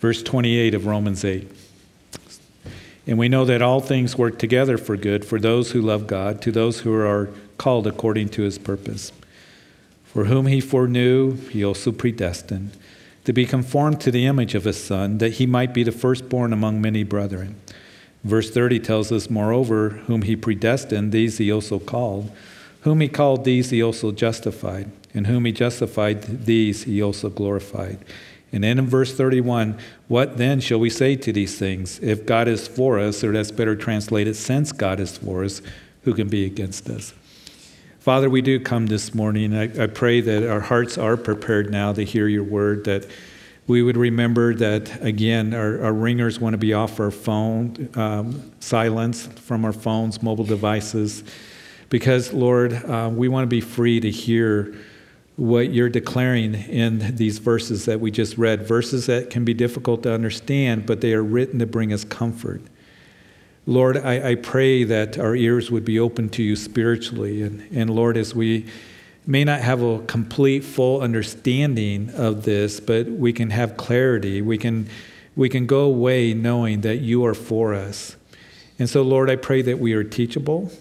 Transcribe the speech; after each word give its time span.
Verse 0.00 0.22
28 0.22 0.74
of 0.74 0.86
Romans 0.86 1.24
8. 1.24 1.50
And 3.06 3.18
we 3.18 3.28
know 3.28 3.44
that 3.44 3.62
all 3.62 3.80
things 3.80 4.18
work 4.18 4.38
together 4.38 4.76
for 4.76 4.96
good 4.96 5.24
for 5.24 5.40
those 5.40 5.72
who 5.72 5.80
love 5.80 6.06
God, 6.06 6.42
to 6.42 6.52
those 6.52 6.80
who 6.80 6.94
are 6.94 7.30
called 7.56 7.86
according 7.86 8.28
to 8.30 8.42
his 8.42 8.58
purpose. 8.58 9.12
For 10.04 10.24
whom 10.24 10.46
he 10.46 10.60
foreknew, 10.60 11.36
he 11.48 11.64
also 11.64 11.92
predestined 11.92 12.72
to 13.28 13.32
be 13.34 13.44
conformed 13.44 14.00
to 14.00 14.10
the 14.10 14.24
image 14.24 14.54
of 14.54 14.64
his 14.64 14.82
Son, 14.82 15.18
that 15.18 15.34
he 15.34 15.44
might 15.44 15.74
be 15.74 15.82
the 15.82 15.92
firstborn 15.92 16.50
among 16.50 16.80
many 16.80 17.02
brethren. 17.02 17.60
Verse 18.24 18.50
30 18.50 18.80
tells 18.80 19.12
us, 19.12 19.28
Moreover, 19.28 19.90
whom 20.06 20.22
he 20.22 20.34
predestined, 20.34 21.12
these 21.12 21.36
he 21.36 21.52
also 21.52 21.78
called. 21.78 22.34
Whom 22.84 23.02
he 23.02 23.08
called, 23.08 23.44
these 23.44 23.68
he 23.68 23.82
also 23.82 24.12
justified. 24.12 24.90
And 25.12 25.26
whom 25.26 25.44
he 25.44 25.52
justified, 25.52 26.46
these 26.46 26.84
he 26.84 27.02
also 27.02 27.28
glorified. 27.28 27.98
And 28.52 28.64
then 28.64 28.78
in 28.78 28.86
verse 28.86 29.14
31, 29.14 29.78
what 30.08 30.38
then 30.38 30.60
shall 30.60 30.80
we 30.80 30.90
say 30.90 31.16
to 31.16 31.32
these 31.32 31.58
things? 31.58 31.98
If 32.00 32.24
God 32.24 32.48
is 32.48 32.66
for 32.66 32.98
us, 32.98 33.22
or 33.22 33.32
that's 33.32 33.50
better 33.50 33.76
translated, 33.76 34.36
since 34.36 34.72
God 34.72 35.00
is 35.00 35.18
for 35.18 35.44
us, 35.44 35.60
who 36.02 36.14
can 36.14 36.28
be 36.28 36.46
against 36.46 36.88
us? 36.88 37.12
Father, 37.98 38.30
we 38.30 38.40
do 38.40 38.58
come 38.58 38.86
this 38.86 39.14
morning. 39.14 39.54
I, 39.54 39.84
I 39.84 39.86
pray 39.86 40.22
that 40.22 40.50
our 40.50 40.60
hearts 40.60 40.96
are 40.96 41.16
prepared 41.16 41.70
now 41.70 41.92
to 41.92 42.02
hear 42.04 42.26
your 42.26 42.44
word, 42.44 42.84
that 42.84 43.06
we 43.66 43.82
would 43.82 43.98
remember 43.98 44.54
that, 44.54 45.02
again, 45.02 45.52
our, 45.52 45.84
our 45.84 45.92
ringers 45.92 46.40
want 46.40 46.54
to 46.54 46.58
be 46.58 46.72
off 46.72 46.98
our 47.00 47.10
phone, 47.10 47.90
um, 47.96 48.50
silence 48.60 49.26
from 49.26 49.66
our 49.66 49.74
phones, 49.74 50.22
mobile 50.22 50.46
devices, 50.46 51.22
because, 51.90 52.32
Lord, 52.32 52.72
uh, 52.72 53.10
we 53.12 53.28
want 53.28 53.42
to 53.42 53.48
be 53.48 53.60
free 53.60 54.00
to 54.00 54.10
hear 54.10 54.74
what 55.38 55.72
you're 55.72 55.88
declaring 55.88 56.52
in 56.52 57.14
these 57.14 57.38
verses 57.38 57.84
that 57.84 58.00
we 58.00 58.10
just 58.10 58.36
read. 58.36 58.66
Verses 58.66 59.06
that 59.06 59.30
can 59.30 59.44
be 59.44 59.54
difficult 59.54 60.02
to 60.02 60.12
understand, 60.12 60.84
but 60.84 61.00
they 61.00 61.14
are 61.14 61.22
written 61.22 61.60
to 61.60 61.66
bring 61.66 61.92
us 61.92 62.02
comfort. 62.02 62.60
Lord, 63.64 63.96
I, 63.98 64.30
I 64.30 64.34
pray 64.34 64.82
that 64.82 65.16
our 65.16 65.36
ears 65.36 65.70
would 65.70 65.84
be 65.84 66.00
open 66.00 66.28
to 66.30 66.42
you 66.42 66.56
spiritually. 66.56 67.42
And, 67.42 67.64
and 67.72 67.88
Lord, 67.88 68.16
as 68.16 68.34
we 68.34 68.66
may 69.28 69.44
not 69.44 69.60
have 69.60 69.80
a 69.80 70.00
complete, 70.06 70.64
full 70.64 71.02
understanding 71.02 72.10
of 72.16 72.42
this, 72.42 72.80
but 72.80 73.06
we 73.06 73.32
can 73.32 73.50
have 73.50 73.76
clarity. 73.76 74.42
We 74.42 74.58
can, 74.58 74.88
we 75.36 75.48
can 75.48 75.66
go 75.66 75.82
away 75.82 76.34
knowing 76.34 76.80
that 76.80 76.96
you 76.96 77.24
are 77.24 77.34
for 77.34 77.74
us. 77.74 78.16
And 78.80 78.90
so, 78.90 79.02
Lord, 79.02 79.30
I 79.30 79.36
pray 79.36 79.62
that 79.62 79.78
we 79.78 79.92
are 79.92 80.02
teachable, 80.02 80.72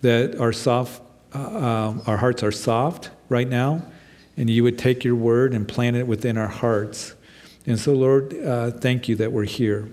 that 0.00 0.40
our 0.40 0.54
soft, 0.54 1.02
uh, 1.34 1.38
uh 1.38 1.94
our 2.06 2.16
hearts 2.16 2.42
are 2.42 2.52
soft 2.52 3.10
right 3.30 3.48
now, 3.48 3.82
and 4.36 4.50
you 4.50 4.62
would 4.62 4.78
take 4.78 5.02
your 5.04 5.14
word 5.14 5.54
and 5.54 5.66
plant 5.66 5.96
it 5.96 6.06
within 6.06 6.36
our 6.36 6.48
hearts. 6.48 7.14
And 7.66 7.78
so, 7.78 7.94
Lord, 7.94 8.34
uh, 8.34 8.72
thank 8.72 9.08
you 9.08 9.16
that 9.16 9.32
we're 9.32 9.44
here. 9.44 9.88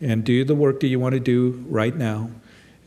And 0.00 0.24
do 0.24 0.44
the 0.44 0.54
work 0.54 0.80
that 0.80 0.88
you 0.88 0.98
want 0.98 1.14
to 1.14 1.20
do 1.20 1.64
right 1.68 1.94
now 1.94 2.30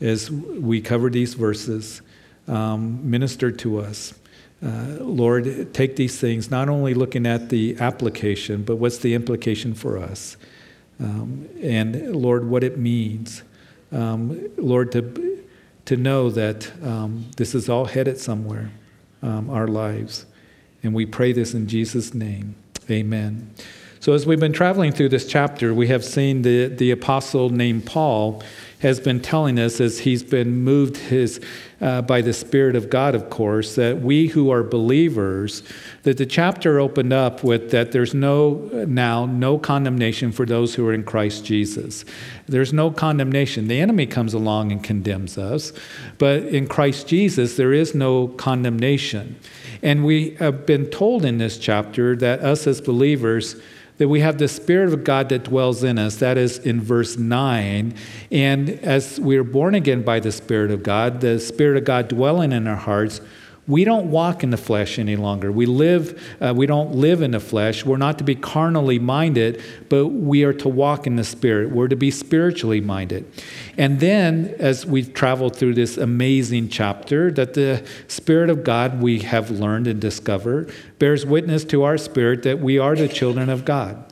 as 0.00 0.30
we 0.30 0.80
cover 0.80 1.10
these 1.10 1.34
verses. 1.34 2.02
Um, 2.46 3.10
minister 3.10 3.50
to 3.50 3.80
us. 3.80 4.14
Uh, 4.62 4.98
Lord, 5.00 5.74
take 5.74 5.96
these 5.96 6.20
things, 6.20 6.50
not 6.50 6.68
only 6.68 6.94
looking 6.94 7.26
at 7.26 7.48
the 7.48 7.76
application, 7.80 8.62
but 8.62 8.76
what's 8.76 8.98
the 8.98 9.14
implication 9.14 9.74
for 9.74 9.98
us. 9.98 10.36
Um, 11.00 11.48
and 11.60 12.14
Lord, 12.14 12.48
what 12.48 12.62
it 12.62 12.78
means. 12.78 13.42
Um, 13.90 14.48
Lord, 14.56 14.92
to, 14.92 15.44
to 15.86 15.96
know 15.96 16.30
that 16.30 16.70
um, 16.82 17.26
this 17.36 17.54
is 17.54 17.68
all 17.68 17.86
headed 17.86 18.18
somewhere 18.18 18.70
um, 19.22 19.50
our 19.50 19.68
lives. 19.68 20.26
And 20.82 20.94
we 20.94 21.06
pray 21.06 21.32
this 21.32 21.54
in 21.54 21.66
Jesus' 21.66 22.14
name. 22.14 22.54
Amen. 22.90 23.50
So, 23.98 24.12
as 24.12 24.24
we've 24.24 24.38
been 24.38 24.52
traveling 24.52 24.92
through 24.92 25.08
this 25.08 25.26
chapter, 25.26 25.74
we 25.74 25.88
have 25.88 26.04
seen 26.04 26.42
the, 26.42 26.66
the 26.66 26.92
apostle 26.92 27.50
named 27.50 27.86
Paul 27.86 28.42
has 28.80 29.00
been 29.00 29.20
telling 29.20 29.58
us 29.58 29.80
as 29.80 30.00
he's 30.00 30.22
been 30.22 30.62
moved 30.62 30.98
his, 30.98 31.40
uh, 31.80 32.02
by 32.02 32.20
the 32.20 32.32
Spirit 32.32 32.76
of 32.76 32.90
God, 32.90 33.14
of 33.14 33.30
course, 33.30 33.74
that 33.74 34.02
we 34.02 34.26
who 34.28 34.50
are 34.50 34.62
believers, 34.62 35.62
that 36.02 36.18
the 36.18 36.26
chapter 36.26 36.78
opened 36.78 37.12
up 37.12 37.42
with 37.42 37.70
that 37.70 37.92
there's 37.92 38.12
no 38.12 38.54
now 38.86 39.24
no 39.24 39.58
condemnation 39.58 40.30
for 40.30 40.44
those 40.44 40.74
who 40.74 40.86
are 40.86 40.92
in 40.92 41.04
Christ 41.04 41.44
Jesus. 41.44 42.04
There's 42.46 42.72
no 42.72 42.90
condemnation. 42.90 43.68
The 43.68 43.80
enemy 43.80 44.06
comes 44.06 44.34
along 44.34 44.72
and 44.72 44.84
condemns 44.84 45.38
us, 45.38 45.72
but 46.18 46.44
in 46.44 46.66
Christ 46.66 47.08
Jesus 47.08 47.56
there 47.56 47.72
is 47.72 47.94
no 47.94 48.28
condemnation. 48.28 49.36
And 49.82 50.04
we 50.04 50.30
have 50.38 50.66
been 50.66 50.86
told 50.86 51.24
in 51.24 51.38
this 51.38 51.58
chapter 51.58 52.14
that 52.16 52.40
us 52.40 52.66
as 52.66 52.80
believers 52.80 53.56
that 53.98 54.08
we 54.08 54.20
have 54.20 54.38
the 54.38 54.48
Spirit 54.48 54.92
of 54.92 55.04
God 55.04 55.28
that 55.30 55.44
dwells 55.44 55.82
in 55.82 55.98
us. 55.98 56.16
That 56.16 56.36
is 56.36 56.58
in 56.58 56.80
verse 56.80 57.16
9. 57.16 57.94
And 58.30 58.70
as 58.70 59.18
we 59.18 59.36
are 59.36 59.44
born 59.44 59.74
again 59.74 60.02
by 60.02 60.20
the 60.20 60.32
Spirit 60.32 60.70
of 60.70 60.82
God, 60.82 61.20
the 61.20 61.40
Spirit 61.40 61.78
of 61.78 61.84
God 61.84 62.08
dwelling 62.08 62.52
in 62.52 62.66
our 62.66 62.76
hearts, 62.76 63.20
we 63.68 63.84
don't 63.84 64.10
walk 64.10 64.44
in 64.44 64.50
the 64.50 64.56
flesh 64.56 64.98
any 64.98 65.16
longer. 65.16 65.50
We 65.50 65.66
live, 65.66 66.36
uh, 66.40 66.54
we 66.56 66.66
don't 66.66 66.94
live 66.94 67.20
in 67.20 67.32
the 67.32 67.40
flesh. 67.40 67.84
We're 67.84 67.96
not 67.96 68.18
to 68.18 68.24
be 68.24 68.36
carnally 68.36 68.98
minded, 68.98 69.62
but 69.88 70.08
we 70.08 70.44
are 70.44 70.52
to 70.54 70.68
walk 70.68 71.06
in 71.06 71.16
the 71.16 71.24
spirit. 71.24 71.70
We're 71.70 71.88
to 71.88 71.96
be 71.96 72.12
spiritually 72.12 72.80
minded. 72.80 73.26
And 73.76 73.98
then, 73.98 74.54
as 74.58 74.86
we 74.86 75.02
travel 75.02 75.50
through 75.50 75.74
this 75.74 75.96
amazing 75.96 76.68
chapter, 76.68 77.30
that 77.32 77.54
the 77.54 77.84
Spirit 78.06 78.50
of 78.50 78.62
God 78.62 79.02
we 79.02 79.20
have 79.20 79.50
learned 79.50 79.86
and 79.86 80.00
discovered 80.00 80.72
bears 80.98 81.26
witness 81.26 81.64
to 81.64 81.82
our 81.82 81.98
spirit 81.98 82.42
that 82.44 82.60
we 82.60 82.78
are 82.78 82.94
the 82.94 83.08
children 83.08 83.48
of 83.48 83.64
God 83.64 84.02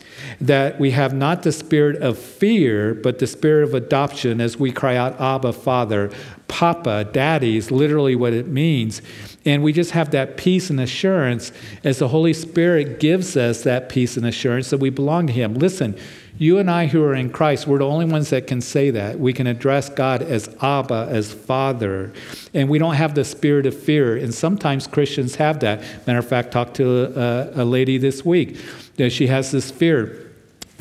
that 0.40 0.78
we 0.78 0.90
have 0.92 1.14
not 1.14 1.42
the 1.42 1.52
spirit 1.52 2.00
of 2.02 2.18
fear, 2.18 2.94
but 2.94 3.18
the 3.18 3.26
spirit 3.26 3.64
of 3.64 3.74
adoption 3.74 4.40
as 4.40 4.58
we 4.58 4.70
cry 4.70 4.96
out, 4.96 5.20
Abba, 5.20 5.52
Father, 5.52 6.10
Papa, 6.54 7.04
Daddy 7.10 7.56
is 7.56 7.72
literally 7.72 8.14
what 8.14 8.32
it 8.32 8.46
means. 8.46 9.02
And 9.44 9.64
we 9.64 9.72
just 9.72 9.90
have 9.90 10.12
that 10.12 10.36
peace 10.36 10.70
and 10.70 10.80
assurance 10.80 11.50
as 11.82 11.98
the 11.98 12.06
Holy 12.06 12.32
Spirit 12.32 13.00
gives 13.00 13.36
us 13.36 13.64
that 13.64 13.88
peace 13.88 14.16
and 14.16 14.24
assurance 14.24 14.70
that 14.70 14.78
we 14.78 14.88
belong 14.88 15.26
to 15.26 15.32
Him. 15.32 15.54
Listen, 15.54 15.98
you 16.38 16.58
and 16.58 16.70
I 16.70 16.86
who 16.86 17.02
are 17.02 17.12
in 17.12 17.30
Christ, 17.30 17.66
we're 17.66 17.78
the 17.78 17.88
only 17.88 18.04
ones 18.04 18.30
that 18.30 18.46
can 18.46 18.60
say 18.60 18.90
that. 18.90 19.18
We 19.18 19.32
can 19.32 19.48
address 19.48 19.88
God 19.88 20.22
as 20.22 20.48
Abba, 20.62 21.08
as 21.10 21.34
Father, 21.34 22.12
and 22.54 22.68
we 22.68 22.78
don't 22.78 22.94
have 22.94 23.16
the 23.16 23.24
spirit 23.24 23.66
of 23.66 23.76
fear. 23.76 24.16
And 24.16 24.32
sometimes 24.32 24.86
Christians 24.86 25.34
have 25.34 25.58
that. 25.58 25.82
Matter 26.06 26.20
of 26.20 26.28
fact, 26.28 26.52
talked 26.52 26.76
to 26.76 27.20
a, 27.20 27.62
a 27.62 27.64
lady 27.64 27.98
this 27.98 28.24
week. 28.24 28.60
that 28.94 29.10
She 29.10 29.26
has 29.26 29.50
this 29.50 29.72
fear 29.72 30.24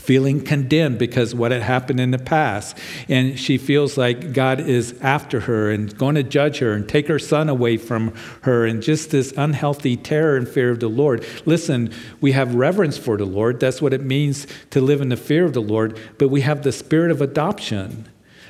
feeling 0.03 0.43
condemned 0.43 0.99
because 0.99 1.33
what 1.33 1.51
had 1.51 1.61
happened 1.61 1.97
in 1.97 2.11
the 2.11 2.19
past. 2.19 2.77
And 3.07 3.39
she 3.39 3.57
feels 3.57 3.97
like 3.97 4.33
God 4.33 4.59
is 4.59 4.93
after 5.01 5.39
her 5.41 5.71
and 5.71 5.97
going 5.97 6.15
to 6.15 6.23
judge 6.23 6.59
her 6.59 6.73
and 6.73 6.87
take 6.87 7.07
her 7.07 7.19
son 7.19 7.47
away 7.47 7.77
from 7.77 8.13
her, 8.41 8.65
and 8.65 8.81
just 8.81 9.11
this 9.11 9.33
unhealthy 9.37 9.95
terror 9.95 10.35
and 10.35 10.47
fear 10.47 10.71
of 10.71 10.81
the 10.81 10.89
Lord. 10.89 11.25
Listen, 11.45 11.93
we 12.19 12.33
have 12.33 12.53
reverence 12.53 12.97
for 12.97 13.15
the 13.15 13.25
Lord. 13.25 13.61
That's 13.61 13.81
what 13.81 13.93
it 13.93 14.03
means 14.03 14.45
to 14.71 14.81
live 14.81 14.99
in 14.99 15.07
the 15.09 15.17
fear 15.17 15.45
of 15.45 15.53
the 15.53 15.61
Lord, 15.61 15.97
but 16.17 16.27
we 16.27 16.41
have 16.41 16.63
the 16.63 16.73
spirit 16.73 17.09
of 17.09 17.21
adoption 17.21 18.09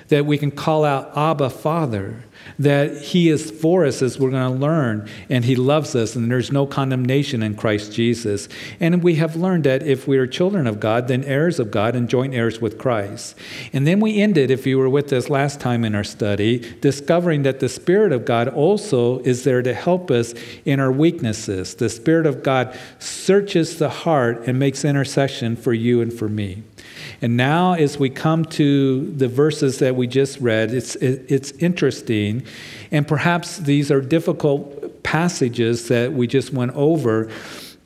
that 0.09 0.25
we 0.25 0.37
can 0.37 0.51
call 0.51 0.85
out 0.85 1.17
Abba, 1.17 1.49
Father 1.49 2.23
that 2.59 3.01
He 3.01 3.29
is 3.29 3.51
for 3.51 3.85
us 3.85 4.01
as 4.01 4.19
we're 4.19 4.31
going 4.31 4.53
to 4.53 4.59
learn, 4.59 5.09
and 5.29 5.45
He 5.45 5.55
loves 5.55 5.95
us, 5.95 6.15
and 6.15 6.29
there's 6.29 6.51
no 6.51 6.65
condemnation 6.65 7.43
in 7.43 7.55
Christ 7.55 7.93
Jesus. 7.93 8.49
And 8.79 9.03
we 9.03 9.15
have 9.15 9.35
learned 9.35 9.63
that 9.65 9.83
if 9.83 10.07
we 10.07 10.17
are 10.17 10.27
children 10.27 10.67
of 10.67 10.79
God, 10.79 11.07
then 11.07 11.23
heirs 11.23 11.59
of 11.59 11.71
God 11.71 11.95
and 11.95 12.09
joint 12.09 12.33
heirs 12.33 12.61
with 12.61 12.77
Christ. 12.77 13.35
And 13.71 13.87
then 13.87 13.99
we 13.99 14.21
ended, 14.21 14.51
if 14.51 14.67
you 14.67 14.77
were 14.77 14.89
with 14.89 15.11
us 15.13 15.29
last 15.29 15.59
time 15.59 15.83
in 15.83 15.95
our 15.95 16.03
study, 16.03 16.59
discovering 16.81 17.43
that 17.43 17.59
the 17.59 17.69
Spirit 17.69 18.11
of 18.11 18.25
God 18.25 18.47
also 18.47 19.19
is 19.19 19.43
there 19.43 19.61
to 19.61 19.73
help 19.73 20.11
us 20.11 20.33
in 20.65 20.79
our 20.79 20.91
weaknesses. 20.91 21.75
The 21.75 21.89
Spirit 21.89 22.25
of 22.25 22.43
God 22.43 22.77
searches 22.99 23.77
the 23.77 23.89
heart 23.89 24.47
and 24.47 24.59
makes 24.59 24.85
intercession 24.85 25.55
for 25.55 25.73
you 25.73 26.01
and 26.01 26.13
for 26.13 26.29
me. 26.29 26.63
And 27.23 27.37
now, 27.37 27.71
as 27.71 27.97
we 27.97 28.09
come 28.09 28.43
to 28.45 29.09
the 29.11 29.29
verses 29.29 29.79
that 29.79 29.95
we 29.95 30.07
just 30.07 30.41
read, 30.41 30.73
it's, 30.73 30.97
it, 30.97 31.25
it's 31.29 31.51
interesting. 31.51 32.45
And 32.91 33.07
perhaps 33.07 33.59
these 33.59 33.89
are 33.89 34.01
difficult 34.01 35.01
passages 35.03 35.87
that 35.87 36.11
we 36.11 36.27
just 36.27 36.51
went 36.51 36.73
over 36.75 37.31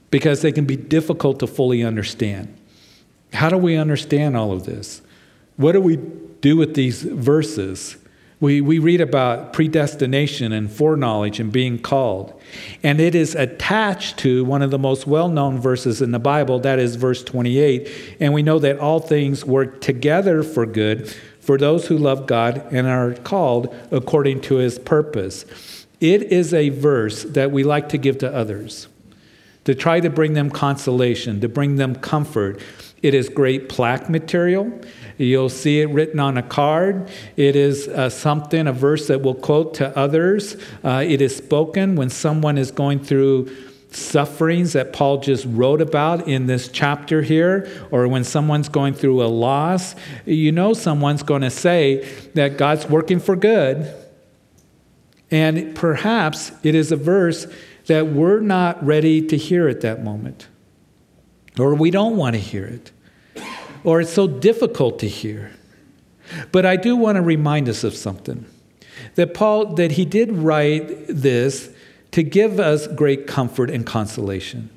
because 0.09 0.41
they 0.41 0.51
can 0.51 0.65
be 0.65 0.75
difficult 0.75 1.37
to 1.41 1.45
fully 1.45 1.83
understand. 1.83 2.57
How 3.31 3.49
do 3.49 3.57
we 3.57 3.75
understand 3.75 4.35
all 4.35 4.53
of 4.53 4.65
this? 4.65 5.03
What 5.57 5.73
do 5.73 5.81
we 5.81 5.97
do 6.41 6.57
with 6.57 6.73
these 6.73 7.03
verses? 7.03 7.95
We, 8.39 8.61
we 8.61 8.77
read 8.77 9.01
about 9.01 9.51
predestination 9.51 10.51
and 10.51 10.71
foreknowledge 10.71 11.39
and 11.39 11.51
being 11.51 11.79
called. 11.79 12.39
And 12.83 12.99
it 12.99 13.15
is 13.15 13.33
attached 13.33 14.19
to 14.19 14.45
one 14.45 14.61
of 14.61 14.69
the 14.69 14.77
most 14.77 15.07
well 15.07 15.27
known 15.27 15.59
verses 15.59 16.03
in 16.03 16.11
the 16.11 16.19
Bible, 16.19 16.59
that 16.59 16.77
is 16.77 16.97
verse 16.97 17.23
28. 17.23 18.17
And 18.19 18.33
we 18.33 18.43
know 18.43 18.59
that 18.59 18.77
all 18.77 18.99
things 18.99 19.43
work 19.43 19.81
together 19.81 20.43
for 20.43 20.67
good 20.67 21.09
for 21.39 21.57
those 21.57 21.87
who 21.87 21.97
love 21.97 22.27
God 22.27 22.61
and 22.71 22.85
are 22.85 23.13
called 23.13 23.73
according 23.89 24.41
to 24.41 24.57
his 24.57 24.77
purpose. 24.77 25.45
It 25.99 26.23
is 26.23 26.53
a 26.53 26.69
verse 26.69 27.23
that 27.23 27.51
we 27.51 27.63
like 27.63 27.89
to 27.89 27.97
give 27.97 28.19
to 28.19 28.31
others, 28.31 28.87
to 29.63 29.73
try 29.73 29.99
to 29.99 30.11
bring 30.11 30.33
them 30.33 30.51
consolation, 30.51 31.41
to 31.41 31.49
bring 31.49 31.77
them 31.77 31.95
comfort. 31.95 32.61
It 33.01 33.15
is 33.15 33.29
great 33.29 33.69
plaque 33.69 34.09
material. 34.09 34.79
You'll 35.17 35.49
see 35.49 35.81
it 35.81 35.89
written 35.89 36.19
on 36.19 36.37
a 36.37 36.43
card. 36.43 37.09
It 37.35 37.55
is 37.55 37.87
uh, 37.87 38.09
something, 38.09 38.67
a 38.67 38.73
verse 38.73 39.07
that 39.07 39.21
we'll 39.21 39.33
quote 39.33 39.73
to 39.75 39.97
others. 39.97 40.55
Uh, 40.83 41.03
it 41.07 41.21
is 41.21 41.35
spoken 41.35 41.95
when 41.95 42.09
someone 42.09 42.57
is 42.57 42.71
going 42.71 43.03
through 43.03 43.49
sufferings 43.89 44.73
that 44.73 44.93
Paul 44.93 45.19
just 45.19 45.45
wrote 45.47 45.81
about 45.81 46.27
in 46.27 46.45
this 46.45 46.67
chapter 46.67 47.21
here, 47.21 47.67
or 47.89 48.07
when 48.07 48.23
someone's 48.23 48.69
going 48.69 48.93
through 48.93 49.23
a 49.23 49.27
loss. 49.27 49.95
You 50.25 50.51
know, 50.51 50.73
someone's 50.73 51.23
going 51.23 51.41
to 51.41 51.49
say 51.49 52.07
that 52.35 52.57
God's 52.57 52.87
working 52.87 53.19
for 53.19 53.35
good. 53.35 53.91
And 55.31 55.75
perhaps 55.75 56.51
it 56.63 56.75
is 56.75 56.91
a 56.91 56.95
verse 56.95 57.47
that 57.87 58.07
we're 58.07 58.39
not 58.39 58.85
ready 58.85 59.25
to 59.27 59.37
hear 59.37 59.67
at 59.67 59.81
that 59.81 60.03
moment, 60.03 60.47
or 61.57 61.73
we 61.73 61.89
don't 61.89 62.17
want 62.17 62.35
to 62.35 62.39
hear 62.39 62.65
it 62.65 62.91
or 63.83 64.01
it's 64.01 64.13
so 64.13 64.27
difficult 64.27 64.99
to 64.99 65.07
hear. 65.07 65.51
But 66.51 66.65
I 66.65 66.75
do 66.75 66.95
want 66.95 67.15
to 67.15 67.21
remind 67.21 67.69
us 67.69 67.83
of 67.83 67.95
something 67.95 68.45
that 69.15 69.33
Paul, 69.33 69.75
that 69.75 69.93
he 69.93 70.05
did 70.05 70.31
write 70.31 71.07
this 71.07 71.69
to 72.11 72.23
give 72.23 72.59
us 72.59 72.87
great 72.87 73.27
comfort 73.27 73.69
and 73.69 73.85
consolation. 73.85 74.69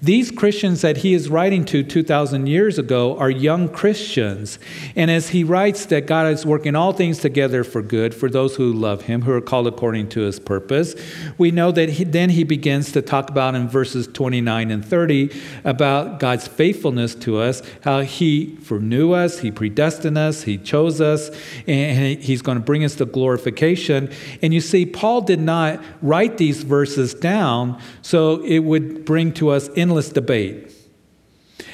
These 0.00 0.30
Christians 0.30 0.82
that 0.82 0.98
he 0.98 1.12
is 1.12 1.28
writing 1.28 1.64
to 1.66 1.82
2,000 1.82 2.46
years 2.46 2.78
ago 2.78 3.18
are 3.18 3.30
young 3.30 3.68
Christians. 3.68 4.60
And 4.94 5.10
as 5.10 5.30
he 5.30 5.42
writes 5.42 5.86
that 5.86 6.06
God 6.06 6.32
is 6.32 6.46
working 6.46 6.76
all 6.76 6.92
things 6.92 7.18
together 7.18 7.64
for 7.64 7.82
good 7.82 8.14
for 8.14 8.30
those 8.30 8.54
who 8.56 8.72
love 8.72 9.02
him, 9.02 9.22
who 9.22 9.32
are 9.32 9.40
called 9.40 9.66
according 9.66 10.08
to 10.10 10.20
his 10.20 10.38
purpose, 10.38 10.94
we 11.36 11.50
know 11.50 11.72
that 11.72 11.88
he, 11.88 12.04
then 12.04 12.30
he 12.30 12.44
begins 12.44 12.92
to 12.92 13.02
talk 13.02 13.28
about 13.28 13.56
in 13.56 13.68
verses 13.68 14.06
29 14.06 14.70
and 14.70 14.84
30 14.84 15.30
about 15.64 16.20
God's 16.20 16.46
faithfulness 16.46 17.16
to 17.16 17.38
us, 17.38 17.62
how 17.82 18.00
he 18.00 18.54
foreknew 18.62 19.12
us, 19.12 19.40
he 19.40 19.50
predestined 19.50 20.16
us, 20.16 20.42
he 20.42 20.58
chose 20.58 21.00
us, 21.00 21.30
and 21.66 22.20
he's 22.22 22.42
going 22.42 22.58
to 22.58 22.64
bring 22.64 22.84
us 22.84 22.94
to 22.96 23.04
glorification. 23.04 24.10
And 24.42 24.54
you 24.54 24.60
see, 24.60 24.86
Paul 24.86 25.22
did 25.22 25.40
not 25.40 25.82
write 26.02 26.38
these 26.38 26.62
verses 26.62 27.14
down 27.14 27.80
so 28.02 28.44
it 28.44 28.60
would 28.60 29.04
bring 29.04 29.32
to 29.34 29.50
us 29.50 29.68
in 29.68 29.87
endless 29.88 30.10
debate. 30.10 30.74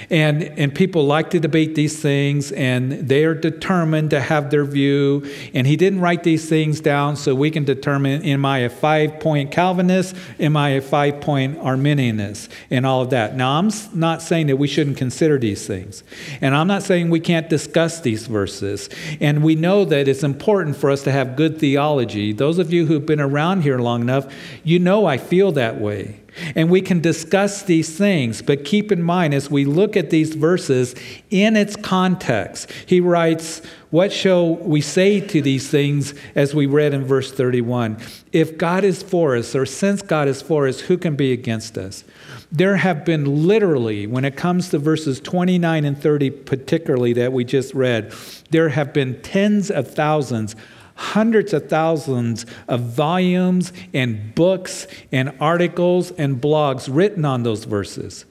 And, 0.09 0.43
and 0.43 0.75
people 0.75 1.05
like 1.05 1.31
to 1.31 1.41
debate 1.41 1.75
these 1.75 2.01
things, 2.01 2.53
and 2.53 2.93
they 2.93 3.25
are 3.25 3.35
determined 3.35 4.11
to 4.11 4.21
have 4.21 4.51
their 4.51 4.65
view. 4.65 5.29
And 5.53 5.67
he 5.67 5.77
didn't 5.77 6.01
write 6.01 6.23
these 6.23 6.49
things 6.49 6.81
down 6.81 7.17
so 7.17 7.35
we 7.35 7.51
can 7.51 7.65
determine 7.65 8.23
am 8.23 8.45
I 8.45 8.59
a 8.59 8.71
five 8.71 9.19
point 9.19 9.51
Calvinist? 9.51 10.15
Am 10.39 10.57
I 10.57 10.71
a 10.71 10.81
five 10.81 11.21
point 11.21 11.59
Arminianist? 11.59 12.51
And 12.71 12.87
all 12.87 13.03
of 13.03 13.11
that. 13.11 13.35
Now, 13.35 13.59
I'm 13.59 13.71
not 13.95 14.23
saying 14.23 14.47
that 14.49 14.57
we 14.57 14.69
shouldn't 14.69 14.97
consider 14.97 15.39
these 15.39 15.67
things. 15.67 16.05
And 16.41 16.55
I'm 16.55 16.69
not 16.69 16.83
saying 16.83 17.11
we 17.11 17.21
can't 17.21 17.49
discuss 17.49 18.01
these 18.01 18.27
verses. 18.27 18.91
And 19.21 19.43
we 19.43 19.55
know 19.55 19.85
that 19.87 20.07
it's 20.07 20.23
important 20.23 20.77
for 20.77 20.91
us 20.91 21.03
to 21.05 21.13
have 21.13 21.35
good 21.35 21.59
theology. 21.59 22.33
Those 22.33 22.59
of 22.59 22.73
you 22.73 22.87
who've 22.87 23.07
been 23.07 23.21
around 23.21 23.63
here 23.63 23.79
long 23.79 24.03
enough, 24.03 24.33
you 24.63 24.79
know 24.79 25.07
I 25.07 25.19
feel 25.19 25.51
that 25.53 25.81
way. 25.81 26.21
And 26.55 26.71
we 26.71 26.81
can 26.81 27.01
discuss 27.01 27.63
these 27.63 27.97
things, 27.97 28.43
but 28.43 28.65
keep 28.65 28.91
in 28.91 29.03
mind 29.03 29.35
as 29.35 29.51
we 29.51 29.65
look 29.65 29.97
at 29.97 30.11
these 30.11 30.35
verses 30.35 30.95
in 31.31 31.57
its 31.57 31.77
context, 31.77 32.71
he 32.87 33.01
writes, 33.01 33.63
What 33.91 34.13
shall 34.13 34.57
we 34.57 34.81
say 34.81 35.21
to 35.21 35.41
these 35.41 35.69
things 35.69 36.15
as 36.35 36.55
we 36.55 36.67
read 36.67 36.93
in 36.93 37.05
verse 37.05 37.33
31? 37.33 37.99
If 38.33 38.59
God 38.59 38.85
is 38.85 39.03
for 39.03 39.37
us, 39.37 39.55
or 39.55 39.65
since 39.65 40.03
God 40.03 40.27
is 40.27 40.43
for 40.43 40.67
us, 40.67 40.81
who 40.81 40.99
can 40.99 41.15
be 41.15 41.33
against 41.33 41.79
us? 41.79 42.05
There 42.51 42.77
have 42.77 43.05
been 43.05 43.47
literally, 43.47 44.07
when 44.07 44.25
it 44.25 44.37
comes 44.37 44.71
to 44.71 44.79
verses 44.79 45.21
29 45.21 45.85
and 45.85 46.01
30, 46.01 46.31
particularly 46.31 47.13
that 47.15 47.33
we 47.33 47.45
just 47.45 47.75
read, 47.75 48.13
there 48.51 48.71
have 48.71 48.93
been 48.93 49.21
tens 49.23 49.71
of 49.71 49.93
thousands 49.93 50.55
hundreds 50.95 51.53
of 51.53 51.69
thousands 51.69 52.47
of 52.69 52.81
volumes 52.81 53.73
and 53.93 54.35
books 54.35 54.87
and 55.13 55.35
articles 55.41 56.11
and 56.13 56.41
blogs 56.41 56.89
written 56.91 57.25
on 57.25 57.43
those 57.43 57.65
verses. 57.65 58.25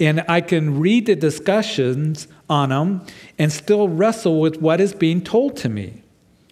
And 0.00 0.24
I 0.28 0.40
can 0.40 0.78
read 0.78 1.06
the 1.06 1.16
discussions 1.16 2.28
on 2.48 2.70
them 2.70 3.04
and 3.38 3.52
still 3.52 3.88
wrestle 3.88 4.40
with 4.40 4.60
what 4.60 4.80
is 4.80 4.94
being 4.94 5.22
told 5.22 5.56
to 5.58 5.68
me. 5.68 6.02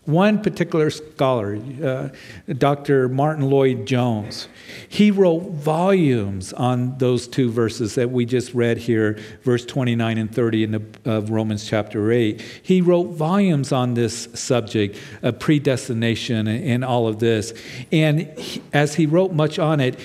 One 0.06 0.40
particular 0.40 0.90
scholar, 0.90 1.58
uh, 1.82 2.08
Dr. 2.52 3.08
Martyn 3.08 3.50
Lloyd-Jones, 3.50 4.46
he 4.88 5.10
wrote 5.10 5.50
volumes 5.50 6.52
on 6.52 6.96
those 6.98 7.26
two 7.26 7.50
verses 7.50 7.96
that 7.96 8.12
we 8.12 8.24
just 8.24 8.54
read 8.54 8.78
here, 8.78 9.18
verse 9.42 9.66
29 9.66 10.16
and 10.16 10.32
30 10.32 10.62
in 10.62 10.70
the, 10.70 10.82
of 11.04 11.30
Romans 11.30 11.68
chapter 11.68 12.12
8. 12.12 12.40
He 12.62 12.80
wrote 12.80 13.08
volumes 13.14 13.72
on 13.72 13.94
this 13.94 14.28
subject 14.32 14.96
of 15.22 15.40
predestination 15.40 16.46
and, 16.46 16.64
and 16.64 16.84
all 16.84 17.08
of 17.08 17.18
this. 17.18 17.52
And 17.90 18.20
he, 18.38 18.62
as 18.72 18.94
he 18.94 19.06
wrote 19.06 19.32
much 19.32 19.58
on 19.58 19.80
it, 19.80 19.98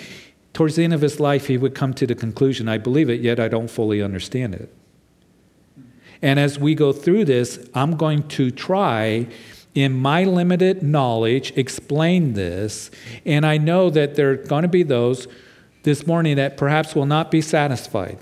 towards 0.54 0.78
the 0.78 0.84
end 0.84 0.96
of 0.96 1.02
his 1.02 1.20
life, 1.20 1.46
he 1.46 1.60
would 1.60 1.76
come 1.76 1.94
to 1.94 2.08
the 2.08 2.16
conclusion 2.16 2.68
I 2.68 2.80
believe 2.80 3.08
it, 3.08 3.22
yet 3.22 3.40
I 3.40 3.48
don't 3.48 3.70
fully 3.70 4.02
understand 4.02 4.56
it. 4.56 4.74
And 6.24 6.40
as 6.40 6.60
we 6.60 6.76
go 6.76 6.92
through 6.92 7.26
this, 7.26 7.68
I'm 7.74 7.98
going 7.98 8.28
to 8.30 8.52
try 8.52 9.28
in 9.74 9.94
my 9.94 10.24
limited 10.24 10.84
knowledge, 10.84 11.54
explain 11.56 12.34
this. 12.34 12.92
And 13.26 13.46
I 13.46 13.58
know 13.58 13.90
that 13.90 14.16
there 14.16 14.32
are 14.32 14.36
going 14.36 14.64
to 14.64 14.68
be 14.68 14.84
those 14.84 15.28
this 15.84 16.06
morning 16.06 16.36
that 16.36 16.58
perhaps 16.58 16.96
will 16.96 17.06
not 17.06 17.32
be 17.32 17.42
satisfied. 17.42 18.20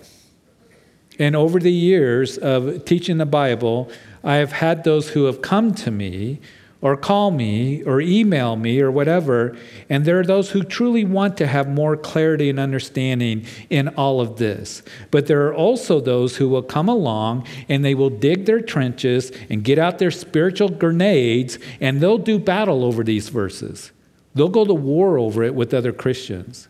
And 1.17 1.35
over 1.35 1.59
the 1.59 1.71
years 1.71 2.37
of 2.37 2.85
teaching 2.85 3.17
the 3.17 3.25
Bible, 3.25 3.91
I 4.23 4.35
have 4.35 4.53
had 4.53 4.83
those 4.83 5.09
who 5.09 5.25
have 5.25 5.41
come 5.41 5.73
to 5.75 5.91
me 5.91 6.39
or 6.81 6.95
call 6.95 7.31
me 7.31 7.83
or 7.83 7.99
email 7.99 8.55
me 8.55 8.79
or 8.79 8.89
whatever. 8.89 9.57
And 9.89 10.05
there 10.05 10.19
are 10.19 10.25
those 10.25 10.51
who 10.51 10.63
truly 10.63 11.03
want 11.03 11.35
to 11.37 11.47
have 11.47 11.67
more 11.67 11.97
clarity 11.97 12.49
and 12.49 12.59
understanding 12.59 13.45
in 13.69 13.89
all 13.89 14.21
of 14.21 14.37
this. 14.37 14.81
But 15.11 15.27
there 15.27 15.45
are 15.47 15.53
also 15.53 15.99
those 15.99 16.37
who 16.37 16.47
will 16.47 16.63
come 16.63 16.87
along 16.87 17.45
and 17.67 17.83
they 17.83 17.95
will 17.95 18.09
dig 18.09 18.45
their 18.45 18.61
trenches 18.61 19.31
and 19.49 19.63
get 19.63 19.77
out 19.77 19.99
their 19.99 20.11
spiritual 20.11 20.69
grenades 20.69 21.59
and 21.81 21.99
they'll 21.99 22.17
do 22.17 22.39
battle 22.39 22.85
over 22.85 23.03
these 23.03 23.29
verses. 23.29 23.91
They'll 24.33 24.47
go 24.47 24.65
to 24.65 24.73
war 24.73 25.17
over 25.17 25.43
it 25.43 25.55
with 25.55 25.73
other 25.73 25.91
Christians. 25.91 26.69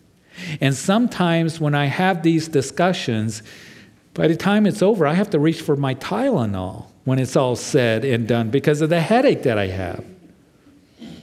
And 0.59 0.73
sometimes 0.73 1.59
when 1.59 1.75
I 1.75 1.85
have 1.85 2.23
these 2.23 2.47
discussions, 2.47 3.43
by 4.13 4.27
the 4.27 4.35
time 4.35 4.65
it's 4.65 4.81
over, 4.81 5.05
I 5.05 5.13
have 5.13 5.29
to 5.31 5.39
reach 5.39 5.61
for 5.61 5.75
my 5.75 5.93
Tylenol 5.95 6.88
when 7.05 7.19
it's 7.19 7.35
all 7.35 7.55
said 7.55 8.05
and 8.05 8.27
done 8.27 8.49
because 8.49 8.81
of 8.81 8.89
the 8.89 9.01
headache 9.01 9.43
that 9.43 9.57
I 9.57 9.67
have. 9.67 10.03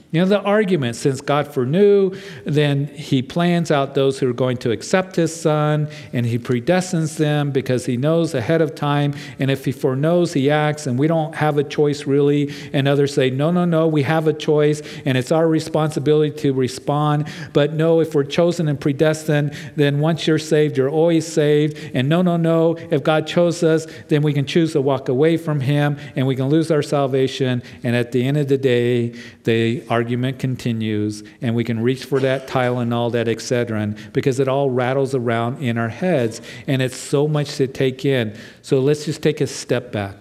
You 0.09 0.21
know, 0.21 0.27
the 0.27 0.41
argument 0.41 0.95
since 0.95 1.19
God 1.19 1.53
foreknew, 1.53 2.17
then 2.45 2.87
he 2.87 3.21
plans 3.21 3.71
out 3.71 3.93
those 3.93 4.17
who 4.17 4.29
are 4.29 4.33
going 4.33 4.55
to 4.57 4.71
accept 4.71 5.17
his 5.17 5.35
son, 5.35 5.89
and 6.13 6.25
he 6.25 6.39
predestines 6.39 7.17
them 7.17 7.51
because 7.51 7.85
he 7.85 7.97
knows 7.97 8.33
ahead 8.33 8.61
of 8.61 8.73
time. 8.73 9.13
And 9.37 9.51
if 9.51 9.65
he 9.65 9.73
foreknows, 9.73 10.31
he 10.31 10.49
acts, 10.49 10.87
and 10.87 10.97
we 10.97 11.07
don't 11.07 11.35
have 11.35 11.57
a 11.57 11.63
choice 11.63 12.05
really. 12.05 12.53
And 12.71 12.87
others 12.87 13.13
say, 13.13 13.29
no, 13.29 13.51
no, 13.51 13.65
no, 13.65 13.85
we 13.89 14.03
have 14.03 14.27
a 14.27 14.33
choice, 14.33 14.81
and 15.03 15.17
it's 15.17 15.33
our 15.33 15.45
responsibility 15.45 16.33
to 16.37 16.53
respond. 16.53 17.27
But 17.51 17.73
no, 17.73 17.99
if 17.99 18.15
we're 18.15 18.23
chosen 18.23 18.69
and 18.69 18.79
predestined, 18.79 19.53
then 19.75 19.99
once 19.99 20.25
you're 20.25 20.39
saved, 20.39 20.77
you're 20.77 20.89
always 20.89 21.27
saved. 21.27 21.91
And 21.93 22.07
no, 22.07 22.21
no, 22.21 22.37
no, 22.37 22.77
if 22.91 23.03
God 23.03 23.27
chose 23.27 23.61
us, 23.61 23.85
then 24.07 24.21
we 24.21 24.31
can 24.31 24.45
choose 24.45 24.71
to 24.71 24.79
walk 24.79 25.09
away 25.09 25.35
from 25.35 25.59
him, 25.59 25.97
and 26.15 26.25
we 26.25 26.37
can 26.37 26.47
lose 26.47 26.71
our 26.71 26.81
salvation. 26.81 27.61
And 27.83 27.93
at 27.93 28.13
the 28.13 28.25
end 28.25 28.37
of 28.37 28.47
the 28.47 28.57
day, 28.57 29.09
they 29.43 29.85
are 29.87 29.96
argument 29.97 30.37
continues, 30.37 31.23
and 31.41 31.55
we 31.55 31.63
can 31.63 31.81
reach 31.81 32.05
for 32.05 32.19
that 32.19 32.47
Tylenol, 32.47 33.11
that 33.13 33.25
Excedrin, 33.25 34.13
because 34.13 34.39
it 34.39 34.47
all 34.47 34.69
rattles 34.69 35.15
around 35.15 35.59
in 35.63 35.75
our 35.75 35.89
heads, 35.89 36.39
and 36.67 36.83
it's 36.83 36.95
so 36.95 37.27
much 37.27 37.55
to 37.55 37.65
take 37.65 38.05
in. 38.05 38.37
So 38.61 38.79
let's 38.79 39.05
just 39.05 39.23
take 39.23 39.41
a 39.41 39.47
step 39.47 39.91
back. 39.91 40.15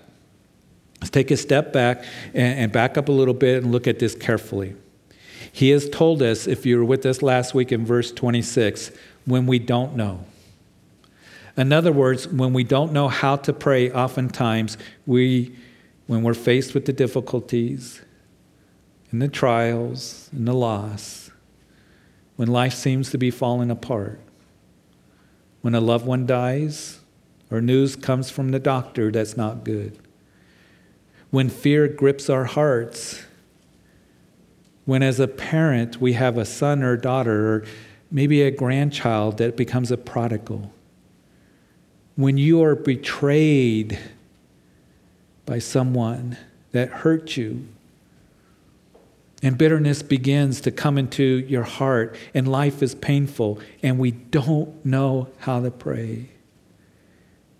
Let's 1.02 1.11
take 1.11 1.30
a 1.30 1.37
step 1.37 1.75
back 1.75 2.04
and, 2.33 2.59
and 2.59 2.73
back 2.73 2.97
up 2.97 3.11
a 3.11 3.12
little 3.12 3.35
bit 3.35 3.62
and 3.62 3.71
look 3.71 3.87
at 3.87 3.99
this 3.99 4.14
carefully. 4.14 4.75
He 5.52 5.68
has 5.71 5.90
told 5.90 6.23
us, 6.23 6.47
if 6.47 6.64
you 6.64 6.78
were 6.78 6.85
with 6.87 7.04
us 7.04 7.21
last 7.21 7.52
week 7.52 7.71
in 7.71 7.85
verse 7.85 8.11
26, 8.12 8.92
when 9.26 9.47
we 9.47 9.59
don't 9.59 9.95
know. 9.95 10.25
In 11.54 11.71
other 11.71 11.92
words, 11.92 12.26
when 12.26 12.54
we 12.54 12.64
don't 12.64 12.95
know 12.95 13.09
how 13.09 13.37
to 13.37 13.52
pray, 13.52 13.90
oftentimes 13.90 14.78
we, 15.04 15.54
when 16.06 16.23
we're 16.23 16.33
faced 16.33 16.73
with 16.73 16.87
the 16.87 16.95
difficulties, 16.95 18.00
in 19.12 19.18
the 19.20 19.28
trials, 19.28 20.28
in 20.32 20.44
the 20.44 20.54
loss, 20.54 21.30
when 22.36 22.48
life 22.48 22.75
seems 22.75 23.10
to 23.10 23.18
be 23.18 23.30
falling 23.30 23.70
apart, 23.70 24.20
when 25.62 25.75
a 25.75 25.80
loved 25.80 26.06
one 26.06 26.26
dies 26.26 27.00
or 27.50 27.60
news 27.60 27.96
comes 27.96 28.30
from 28.30 28.50
the 28.50 28.58
doctor 28.58 29.10
that's 29.10 29.36
not 29.36 29.64
good, 29.64 29.98
when 31.30 31.48
fear 31.48 31.88
grips 31.88 32.28
our 32.28 32.44
hearts, 32.44 33.22
when 34.84 35.02
as 35.02 35.18
a 35.18 35.28
parent 35.28 36.00
we 36.00 36.12
have 36.12 36.38
a 36.38 36.44
son 36.44 36.82
or 36.82 36.96
daughter 36.96 37.54
or 37.54 37.64
maybe 38.10 38.42
a 38.42 38.50
grandchild 38.50 39.38
that 39.38 39.56
becomes 39.56 39.90
a 39.90 39.96
prodigal. 39.96 40.72
when 42.16 42.38
you 42.38 42.62
are 42.62 42.75
betrayed 42.75 43.98
by 45.44 45.58
someone 45.58 46.36
that 46.72 46.88
hurt 46.88 47.36
you, 47.36 47.66
and 49.42 49.58
bitterness 49.58 50.02
begins 50.02 50.60
to 50.62 50.70
come 50.70 50.96
into 50.96 51.44
your 51.48 51.62
heart, 51.62 52.16
and 52.32 52.48
life 52.48 52.82
is 52.82 52.94
painful, 52.94 53.60
and 53.82 53.98
we 53.98 54.10
don't 54.10 54.84
know 54.84 55.28
how 55.38 55.60
to 55.60 55.70
pray. 55.70 56.30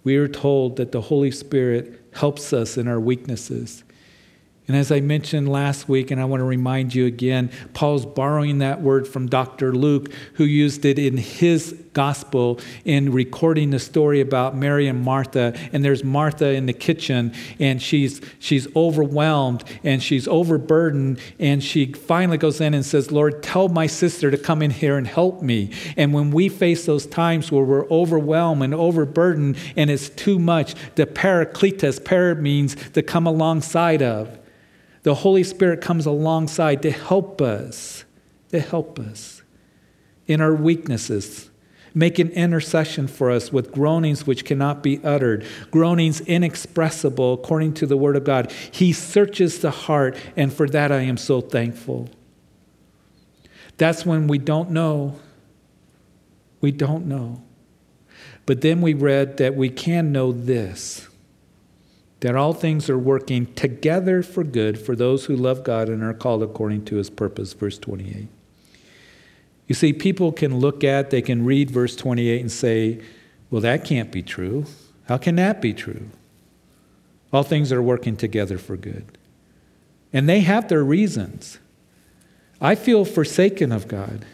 We 0.03 0.17
are 0.17 0.29
told 0.29 0.77
that 0.77 0.93
the 0.93 1.03
Holy 1.03 1.31
Spirit 1.31 2.01
helps 2.15 2.53
us 2.53 2.79
in 2.79 2.89
our 2.89 3.01
weaknesses. 3.01 3.85
And 4.69 4.77
as 4.77 4.91
I 4.91 5.01
mentioned 5.01 5.49
last 5.49 5.89
week, 5.89 6.11
and 6.11 6.21
I 6.21 6.25
want 6.25 6.41
to 6.41 6.45
remind 6.45 6.93
you 6.93 7.07
again, 7.07 7.51
Paul's 7.73 8.05
borrowing 8.05 8.59
that 8.59 8.81
word 8.81 9.07
from 9.07 9.29
Dr. 9.29 9.73
Luke, 9.73 10.11
who 10.35 10.45
used 10.45 10.85
it 10.85 10.99
in 10.99 11.19
his 11.19 11.73
gospel 11.93 12.59
in 12.85 13.13
recording 13.13 13.71
the 13.71 13.79
story 13.79 14.21
about 14.21 14.57
Mary 14.57 14.89
and 14.89 15.05
Martha. 15.05 15.57
And 15.73 15.85
there's 15.85 16.03
Martha 16.03 16.49
in 16.53 16.67
the 16.67 16.73
kitchen, 16.73 17.33
and 17.61 17.81
she's, 17.81 18.21
she's 18.41 18.67
overwhelmed 18.75 19.63
and 19.85 20.03
she's 20.03 20.27
overburdened. 20.27 21.21
And 21.39 21.63
she 21.63 21.93
finally 21.93 22.37
goes 22.37 22.61
in 22.61 22.75
and 22.75 22.85
says, 22.85 23.13
Lord, 23.13 23.45
tell 23.45 23.69
my 23.69 23.87
sister 23.87 24.33
to 24.33 24.37
come 24.37 24.63
in 24.63 24.73
here 24.73 24.99
and 24.99 25.07
help 25.07 25.43
me. 25.43 25.71
And 25.97 26.13
when 26.13 26.33
we 26.33 26.49
face 26.49 26.87
those 26.87 27.07
times 27.07 27.53
where 27.53 27.65
we're 27.65 27.89
overwhelmed 27.89 28.65
and 28.65 28.75
overburdened 28.75 29.59
and 29.77 29.91
it's 29.91 30.09
too 30.09 30.41
much, 30.41 30.75
the 30.97 31.07
parakletos, 31.07 32.05
para 32.05 32.35
means 32.35 32.75
to 32.95 33.03
come 33.03 33.29
alongside 33.29 34.03
of 34.03 34.37
the 35.07 35.15
Holy 35.15 35.45
Spirit 35.45 35.81
comes 35.81 36.05
alongside 36.05 36.83
to 36.83 36.91
help 36.91 37.41
us, 37.41 38.05
to 38.49 38.59
help 38.59 38.99
us 38.99 39.41
in 40.27 40.41
our 40.41 40.53
weaknesses. 40.53 41.49
Make 41.95 42.19
an 42.19 42.31
intercession 42.31 43.07
for 43.07 43.31
us 43.31 43.53
with 43.53 43.71
groanings 43.71 44.27
which 44.27 44.45
cannot 44.45 44.83
be 44.83 44.99
uttered, 45.05 45.47
groanings 45.71 46.21
inexpressible 46.23 47.35
according 47.35 47.75
to 47.75 47.87
the 47.87 47.97
Word 47.97 48.17
of 48.17 48.25
God. 48.25 48.51
He 48.73 48.93
searches 48.93 49.61
the 49.61 49.71
heart, 49.71 50.17
and 50.35 50.53
for 50.53 50.69
that 50.71 50.91
I 50.91 51.03
am 51.03 51.19
so 51.19 51.41
thankful. 51.41 52.11
That's 53.77 54.05
when 54.05 54.27
we 54.27 54.39
don't 54.39 54.73
know. 54.73 55.21
We 56.61 56.73
don't 56.73 57.07
know. 57.07 57.45
But 58.45 58.61
then 58.61 58.81
we 58.81 58.93
read 58.93 59.37
that 59.37 59.55
we 59.55 59.69
can 59.69 60.11
know 60.11 60.33
this 60.33 61.06
that 62.21 62.35
all 62.35 62.55
things 62.55 62.89
are 62.89 62.99
working 62.99 63.53
together 63.55 64.23
for 64.23 64.43
good 64.43 64.79
for 64.79 64.97
those 64.97 65.27
who 65.27 65.37
love 65.37 65.63
God 65.63 65.89
and 65.89 66.03
are 66.03 66.15
called 66.15 66.43
according 66.43 66.85
to 66.87 66.97
his 66.97 67.11
purpose. 67.11 67.53
Verse 67.53 67.79
28. 67.79 68.29
You 69.67 69.75
see, 69.75 69.93
people 69.93 70.33
can 70.33 70.59
look 70.59 70.85
at, 70.85 71.11
they 71.11 71.23
can 71.23 71.45
read 71.45 71.71
verse 71.71 71.97
28 71.97 72.41
and 72.41 72.53
say, 72.53 73.01
well, 73.51 73.61
that 73.61 73.85
can't 73.85 74.11
be 74.11 74.23
true. 74.23 74.65
How 75.09 75.19
can 75.19 75.37
that 75.37 75.61
be 75.61 75.75
true? 75.75 76.09
All 77.33 77.43
things 77.43 77.73
are 77.73 77.83
working 77.83 78.17
together 78.17 78.59
for 78.59 78.77
good. 78.77 79.19
And 80.13 80.29
they 80.29 80.41
have 80.41 80.69
their 80.69 80.85
reasons. 80.85 81.59
I 82.61 82.75
feel 82.75 83.05
forsaken 83.05 83.73
of 83.73 83.89
God. 83.89 84.25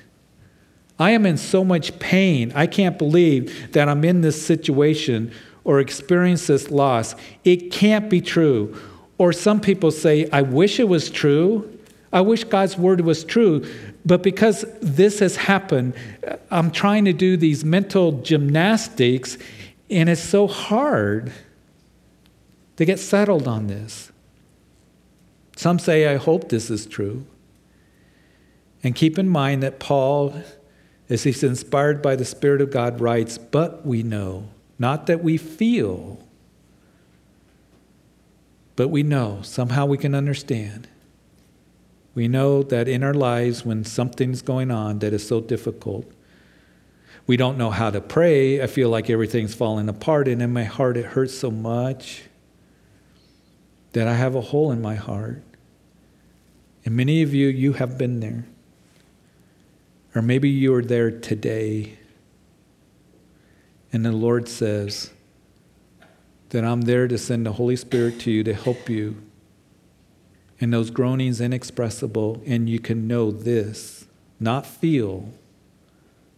I 0.99 1.11
am 1.11 1.27
in 1.27 1.37
so 1.37 1.65
much 1.65 1.99
pain. 1.99 2.53
I 2.55 2.67
can't 2.67 2.99
believe 2.99 3.73
that 3.73 3.89
I'm 3.89 4.05
in 4.05 4.21
this 4.21 4.45
situation 4.45 5.33
or 5.65 5.81
experience 5.81 6.47
this 6.47 6.71
loss, 6.71 7.15
it 7.45 7.71
can't 7.71 8.11
be 8.11 8.21
true. 8.21 8.77
Or 9.19 9.33
some 9.33 9.61
people 9.61 9.91
say, 9.91 10.29
I 10.31 10.43
wish 10.43 10.81
it 10.81 10.89
was 10.89 11.11
true. 11.11 11.79
I 12.13 12.21
wish 12.21 12.45
God's 12.45 12.77
word 12.77 13.01
was 13.03 13.25
true. 13.25 13.65
But 14.05 14.23
because 14.23 14.65
this 14.81 15.21
has 15.21 15.37
happened, 15.37 15.95
I'm 16.51 16.71
trying 16.71 17.05
to 17.05 17.13
do 17.13 17.37
these 17.37 17.65
mental 17.65 18.21
gymnastics, 18.23 19.39
and 19.89 20.09
it's 20.09 20.21
so 20.21 20.47
hard 20.47 21.33
to 22.77 22.85
get 22.85 22.99
settled 22.99 23.47
on 23.47 23.69
this. 23.69 24.11
Some 25.57 25.79
say, 25.79 26.09
I 26.09 26.17
hope 26.17 26.49
this 26.49 26.71
is 26.71 26.87
true. 26.87 27.25
And 28.83 28.95
keep 28.95 29.19
in 29.19 29.29
mind 29.29 29.63
that 29.63 29.79
Paul, 29.79 30.35
as 31.09 31.23
he's 31.23 31.45
inspired 31.45 32.03
by 32.03 32.17
the 32.17 32.25
Spirit 32.25 32.61
of 32.61 32.73
God, 32.73 33.01
writes, 33.01 33.39
But 33.39 33.87
we 33.87 34.03
know 34.03 34.49
not 34.83 35.07
that 35.07 35.23
we 35.23 35.37
feel, 35.37 36.19
but 38.75 38.89
we 38.89 39.05
know. 39.05 39.39
Somehow 39.43 39.87
we 39.87 39.97
can 39.97 40.13
understand. 40.13 40.89
We 42.17 42.27
know 42.27 42.65
that 42.65 42.89
in 42.89 43.05
our 43.05 43.15
lives, 43.15 43.65
when 43.65 43.85
something's 43.85 44.43
going 44.43 44.73
on 44.73 44.99
that 44.99 45.13
is 45.13 45.27
so 45.27 45.41
difficult, 45.41 46.13
we 47.29 47.37
don't 47.37 47.57
know 47.57 47.71
how 47.71 47.91
to 47.91 48.01
pray. 48.01 48.61
I 48.61 48.67
feel 48.67 48.89
like 48.89 49.09
everything's 49.09 49.55
falling 49.55 49.89
apart, 49.89 50.27
and 50.27 50.43
in 50.43 50.53
my 50.53 50.65
heart, 50.65 50.97
it 50.97 51.07
hurts 51.07 51.39
so 51.39 51.53
much 51.53 52.25
that 53.93 54.09
I 54.09 54.15
have 54.15 54.35
a 54.35 54.41
hole 54.41 54.73
in 54.73 54.83
my 54.83 54.97
heart. 54.97 55.45
And 56.85 56.97
many 56.97 57.23
of 57.23 57.33
you, 57.33 57.47
you 57.47 57.75
have 57.75 57.97
been 57.97 58.19
there. 58.19 58.47
Or 60.13 60.23
maybe 60.23 60.51
you 60.51 60.75
are 60.75 60.83
there 60.83 61.13
today. 61.13 62.01
And 63.93 64.05
the 64.05 64.13
Lord 64.13 64.49
says 64.49 65.11
that 66.49 66.65
I'm 66.65 66.83
there 66.83 67.07
to 67.09 67.19
send 67.19 67.45
the 67.45 67.53
Holy 67.53 67.77
Spirit 67.77 68.21
to 68.21 68.31
you 68.31 68.43
to 68.45 68.55
help 68.55 68.89
you. 68.89 69.23
And 70.61 70.73
those 70.73 70.91
groanings 70.91 71.41
inexpressible, 71.41 72.43
and 72.47 72.69
you 72.69 72.79
can 72.79 73.07
know 73.07 73.31
this, 73.31 74.07
not 74.39 74.65
feel, 74.65 75.29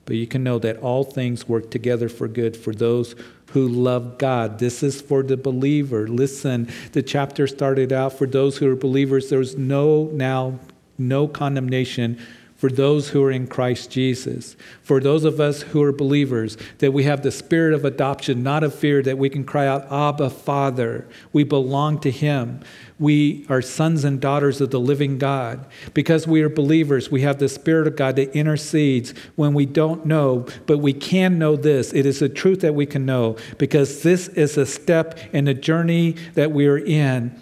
but 0.06 0.16
you 0.16 0.26
can 0.26 0.42
know 0.42 0.58
that 0.58 0.78
all 0.78 1.04
things 1.04 1.49
work 1.49 1.70
together 1.70 2.08
for 2.08 2.26
good 2.26 2.56
for 2.56 2.75
those 2.75 3.14
who 3.52 3.68
love 3.68 4.18
God. 4.18 4.58
This 4.58 4.82
is 4.82 5.00
for 5.00 5.23
the 5.23 5.37
believer. 5.37 6.08
Listen, 6.08 6.68
the 6.92 7.02
chapter 7.02 7.46
started 7.46 7.92
out 7.92 8.18
for 8.18 8.26
those 8.26 8.58
who 8.58 8.70
are 8.70 8.76
believers. 8.76 9.30
There's 9.30 9.56
no 9.56 10.04
now, 10.12 10.58
no 10.99 11.28
condemnation 11.28 12.18
for 12.64 12.71
those 12.71 13.11
who 13.11 13.23
are 13.23 13.30
in 13.30 13.47
Christ 13.47 13.90
Jesus, 13.90 14.56
for 14.80 14.99
those 14.99 15.25
of 15.25 15.38
us 15.38 15.61
who 15.61 15.83
are 15.83 15.92
believers, 15.92 16.56
that 16.78 16.94
we 16.94 17.02
have 17.02 17.23
the 17.23 17.30
spirit 17.30 17.75
of 17.75 17.85
adoption, 17.85 18.42
not 18.42 18.64
of 18.64 18.75
fear, 18.75 19.02
that 19.02 19.18
we 19.18 19.28
can 19.28 19.44
cry 19.44 19.66
out, 19.66 19.92
Abba, 19.92 20.30
Father. 20.30 21.06
We 21.30 21.44
belong 21.44 22.00
to 22.00 22.11
Him. 22.11 22.61
We 22.99 23.44
are 23.50 23.61
sons 23.61 24.02
and 24.02 24.18
daughters 24.18 24.62
of 24.62 24.71
the 24.71 24.80
living 24.80 25.18
God. 25.18 25.66
Because 25.92 26.26
we 26.26 26.40
are 26.40 26.49
believers, 26.49 27.11
we 27.11 27.21
have 27.21 27.38
the 27.38 27.50
Spirit 27.50 27.87
of 27.87 27.97
God 27.97 28.16
that 28.16 28.35
intercedes 28.35 29.12
when 29.37 29.52
we 29.52 29.66
don't 29.66 30.06
know, 30.06 30.47
but 30.64 30.78
we 30.78 30.94
can 30.94 31.38
know 31.38 31.56
this. 31.56 31.92
It 31.92 32.06
is 32.06 32.23
a 32.23 32.30
truth 32.30 32.61
that 32.61 32.75
we 32.75 32.87
can 32.87 33.04
know 33.04 33.37
because 33.59 34.02
this 34.02 34.28
is 34.28 34.56
a 34.56 34.64
step 34.64 35.18
in 35.35 35.44
the 35.44 35.52
journey 35.52 36.12
that 36.33 36.50
we 36.50 36.66
are 36.66 36.78
in 36.78 37.38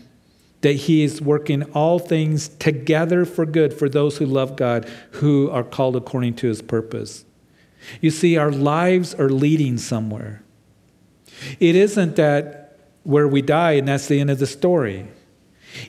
that 0.62 0.72
he 0.72 1.02
is 1.02 1.20
working 1.20 1.62
all 1.72 1.98
things 1.98 2.48
together 2.48 3.24
for 3.24 3.44
good 3.44 3.74
for 3.74 3.88
those 3.88 4.16
who 4.18 4.26
love 4.26 4.56
God, 4.56 4.88
who 5.12 5.50
are 5.50 5.64
called 5.64 5.96
according 5.96 6.34
to 6.36 6.48
his 6.48 6.62
purpose. 6.62 7.24
You 8.00 8.10
see, 8.10 8.36
our 8.36 8.50
lives 8.50 9.14
are 9.14 9.28
leading 9.28 9.76
somewhere. 9.76 10.42
It 11.60 11.74
isn't 11.74 12.16
that 12.16 12.78
where 13.02 13.26
we 13.26 13.42
die 13.42 13.72
and 13.72 13.88
that's 13.88 14.06
the 14.06 14.20
end 14.20 14.30
of 14.30 14.38
the 14.38 14.46
story. 14.46 15.08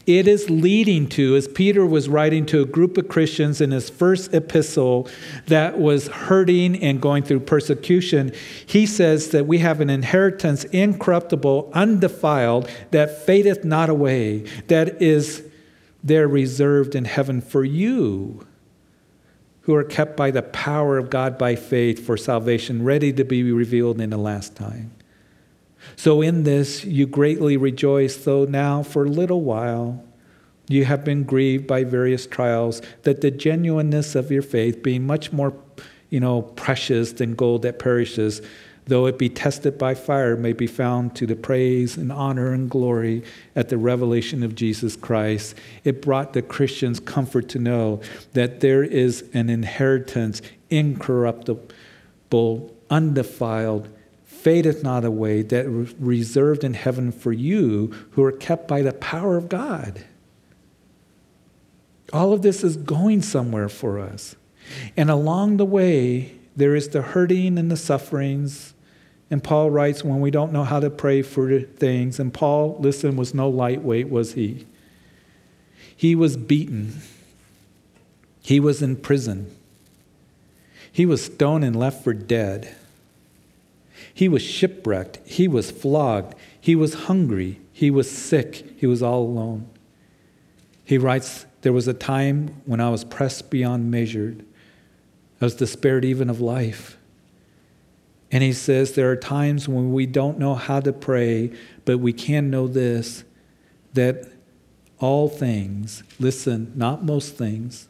It 0.05 0.27
is 0.27 0.49
leading 0.49 1.07
to, 1.09 1.35
as 1.35 1.47
Peter 1.47 1.85
was 1.85 2.09
writing 2.09 2.45
to 2.47 2.61
a 2.61 2.65
group 2.65 2.97
of 2.97 3.07
Christians 3.07 3.61
in 3.61 3.71
his 3.71 3.89
first 3.89 4.33
epistle 4.33 5.07
that 5.47 5.79
was 5.79 6.07
hurting 6.07 6.81
and 6.81 7.01
going 7.01 7.23
through 7.23 7.41
persecution, 7.41 8.31
he 8.65 8.85
says 8.85 9.29
that 9.29 9.47
we 9.47 9.59
have 9.59 9.81
an 9.81 9.89
inheritance 9.89 10.63
incorruptible, 10.65 11.71
undefiled, 11.73 12.69
that 12.91 13.25
fadeth 13.25 13.63
not 13.63 13.89
away, 13.89 14.39
that 14.67 15.01
is 15.01 15.43
there 16.03 16.27
reserved 16.27 16.95
in 16.95 17.05
heaven 17.05 17.41
for 17.41 17.63
you 17.63 18.45
who 19.61 19.73
are 19.73 19.83
kept 19.83 20.17
by 20.17 20.29
the 20.29 20.41
power 20.41 20.97
of 20.97 21.09
God 21.09 21.37
by 21.37 21.55
faith 21.55 22.05
for 22.05 22.17
salvation, 22.17 22.83
ready 22.83 23.13
to 23.13 23.23
be 23.23 23.51
revealed 23.51 24.01
in 24.01 24.09
the 24.09 24.17
last 24.17 24.55
time. 24.55 24.91
So 25.95 26.21
in 26.21 26.43
this 26.43 26.85
you 26.85 27.07
greatly 27.07 27.57
rejoice, 27.57 28.17
though 28.17 28.45
now 28.45 28.83
for 28.83 29.05
a 29.05 29.09
little 29.09 29.41
while 29.41 30.03
you 30.69 30.85
have 30.85 31.03
been 31.03 31.23
grieved 31.23 31.67
by 31.67 31.83
various 31.83 32.25
trials, 32.25 32.81
that 33.03 33.21
the 33.21 33.31
genuineness 33.31 34.15
of 34.15 34.31
your 34.31 34.41
faith, 34.41 34.81
being 34.81 35.05
much 35.05 35.31
more 35.31 35.53
you 36.13 36.19
know, 36.19 36.43
precious 36.43 37.13
than 37.13 37.33
gold 37.33 37.63
that 37.63 37.79
perishes, 37.79 38.39
though 38.85 39.07
it 39.07 39.17
be 39.17 39.29
tested 39.29 39.79
by 39.79 39.95
fire, 39.95 40.37
may 40.37 40.53
be 40.53 40.67
found 40.67 41.15
to 41.15 41.25
the 41.25 41.35
praise 41.35 41.97
and 41.97 42.11
honor 42.11 42.53
and 42.53 42.69
glory 42.69 43.23
at 43.55 43.69
the 43.69 43.77
revelation 43.79 44.43
of 44.43 44.53
Jesus 44.53 44.95
Christ. 44.95 45.55
It 45.83 46.03
brought 46.03 46.33
the 46.33 46.43
Christians 46.43 46.99
comfort 46.99 47.49
to 47.49 47.57
know 47.57 47.99
that 48.33 48.59
there 48.59 48.83
is 48.83 49.27
an 49.33 49.49
inheritance 49.49 50.43
incorruptible, 50.69 52.75
undefiled, 52.91 53.89
fadeth 54.43 54.83
not 54.83 55.05
away, 55.05 55.41
that 55.41 55.67
reserved 56.00 56.63
in 56.63 56.73
heaven 56.73 57.12
for 57.12 57.31
you 57.31 57.93
who 58.12 58.23
are 58.23 58.31
kept 58.31 58.67
by 58.67 58.81
the 58.81 58.93
power 58.93 59.38
of 59.38 59.50
God. 59.50 60.03
All 62.12 62.33
of 62.33 62.41
this 62.41 62.63
is 62.63 62.77
going 62.77 63.21
somewhere 63.21 63.69
for 63.69 64.00
us. 64.00 64.35
And 64.95 65.09
along 65.09 65.57
the 65.57 65.65
way, 65.65 66.35
there 66.55 66.75
is 66.75 66.89
the 66.89 67.01
hurting 67.01 67.57
and 67.57 67.71
the 67.71 67.77
sufferings 67.77 68.73
And 69.33 69.43
Paul 69.43 69.71
writes, 69.71 70.03
when 70.03 70.19
we 70.19 70.29
don't 70.29 70.53
know 70.53 70.63
how 70.63 70.79
to 70.79 70.91
pray 70.91 71.23
for 71.23 71.59
things, 71.59 72.19
and 72.19 72.31
Paul, 72.31 72.77
listen, 72.79 73.15
was 73.15 73.33
no 73.33 73.50
lightweight, 73.50 74.07
was 74.07 74.33
he? 74.33 74.67
He 75.95 76.13
was 76.13 76.38
beaten, 76.38 77.01
he 78.43 78.59
was 78.59 78.83
in 78.83 78.95
prison, 78.95 79.50
he 80.91 81.07
was 81.07 81.25
stoned 81.25 81.63
and 81.63 81.75
left 81.75 82.03
for 82.03 82.13
dead. 82.13 82.75
He 84.13 84.29
was 84.29 84.41
shipwrecked, 84.41 85.20
he 85.25 85.48
was 85.48 85.72
flogged, 85.72 86.36
he 86.60 86.75
was 86.75 86.93
hungry, 86.93 87.60
he 87.72 87.89
was 87.89 88.10
sick, 88.10 88.75
he 88.77 88.86
was 88.86 89.01
all 89.01 89.24
alone. 89.24 89.70
He 90.86 90.98
writes, 90.98 91.46
There 91.62 91.74
was 91.74 91.88
a 91.88 91.93
time 91.93 92.62
when 92.65 92.79
I 92.79 92.89
was 92.89 93.03
pressed 93.03 93.50
beyond 93.50 93.89
measure. 93.89 94.36
I 95.41 95.46
was 95.46 95.55
despaired 95.55 96.05
even 96.05 96.29
of 96.29 96.39
life. 96.39 96.98
And 98.32 98.43
he 98.43 98.53
says, 98.53 98.93
There 98.93 99.12
are 99.12 99.15
times 99.15 99.67
when 99.67 99.93
we 99.93 100.05
don't 100.05 100.38
know 100.39 100.55
how 100.55 100.79
to 100.79 100.93
pray, 100.93 101.51
but 101.86 101.98
we 101.98 102.13
can 102.13 102.50
know 102.50 102.67
this 102.67 103.24
that 103.93 104.32
all 105.00 105.27
things, 105.27 106.01
listen, 106.17 106.72
not 106.75 107.03
most 107.03 107.36
things, 107.36 107.89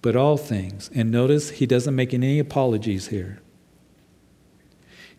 but 0.00 0.16
all 0.16 0.36
things. 0.36 0.90
And 0.94 1.10
notice 1.10 1.50
he 1.50 1.66
doesn't 1.66 1.94
make 1.94 2.14
any 2.14 2.38
apologies 2.38 3.08
here. 3.08 3.41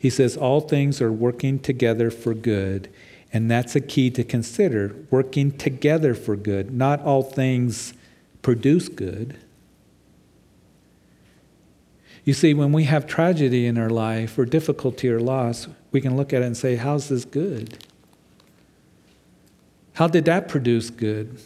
He 0.03 0.09
says, 0.09 0.35
All 0.35 0.59
things 0.59 1.01
are 1.01 1.13
working 1.13 1.59
together 1.59 2.11
for 2.11 2.33
good. 2.33 2.89
And 3.31 3.49
that's 3.49 3.73
a 3.73 3.79
key 3.79 4.11
to 4.11 4.23
consider 4.25 4.93
working 5.09 5.49
together 5.57 6.13
for 6.13 6.35
good. 6.35 6.73
Not 6.73 7.01
all 7.03 7.23
things 7.23 7.93
produce 8.41 8.89
good. 8.89 9.37
You 12.25 12.33
see, 12.33 12.53
when 12.53 12.73
we 12.73 12.83
have 12.83 13.07
tragedy 13.07 13.65
in 13.65 13.77
our 13.77 13.89
life 13.89 14.37
or 14.37 14.43
difficulty 14.43 15.09
or 15.09 15.21
loss, 15.21 15.69
we 15.93 16.01
can 16.01 16.17
look 16.17 16.33
at 16.33 16.41
it 16.41 16.47
and 16.47 16.57
say, 16.57 16.75
How's 16.75 17.07
this 17.07 17.23
good? 17.23 17.77
How 19.93 20.07
did 20.07 20.25
that 20.25 20.49
produce 20.49 20.89
good? 20.89 21.39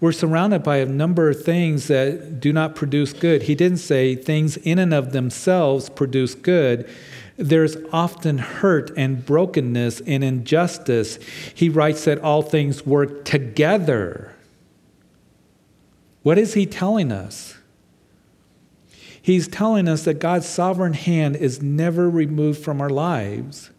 We're 0.00 0.12
surrounded 0.12 0.62
by 0.62 0.76
a 0.76 0.86
number 0.86 1.30
of 1.30 1.42
things 1.42 1.88
that 1.88 2.40
do 2.40 2.52
not 2.52 2.74
produce 2.74 3.12
good. 3.12 3.42
He 3.42 3.54
didn't 3.54 3.78
say 3.78 4.14
things 4.14 4.56
in 4.58 4.78
and 4.78 4.92
of 4.92 5.12
themselves 5.12 5.88
produce 5.88 6.34
good. 6.34 6.88
There's 7.36 7.76
often 7.92 8.38
hurt 8.38 8.90
and 8.96 9.24
brokenness 9.24 10.00
and 10.02 10.24
injustice. 10.24 11.18
He 11.54 11.68
writes 11.68 12.04
that 12.04 12.18
all 12.20 12.42
things 12.42 12.84
work 12.84 13.24
together. 13.24 14.34
What 16.22 16.36
is 16.36 16.54
he 16.54 16.66
telling 16.66 17.12
us? 17.12 17.56
He's 19.22 19.46
telling 19.46 19.88
us 19.88 20.04
that 20.04 20.20
God's 20.20 20.46
sovereign 20.46 20.94
hand 20.94 21.36
is 21.36 21.62
never 21.62 22.10
removed 22.10 22.62
from 22.62 22.80
our 22.80 22.90
lives 22.90 23.70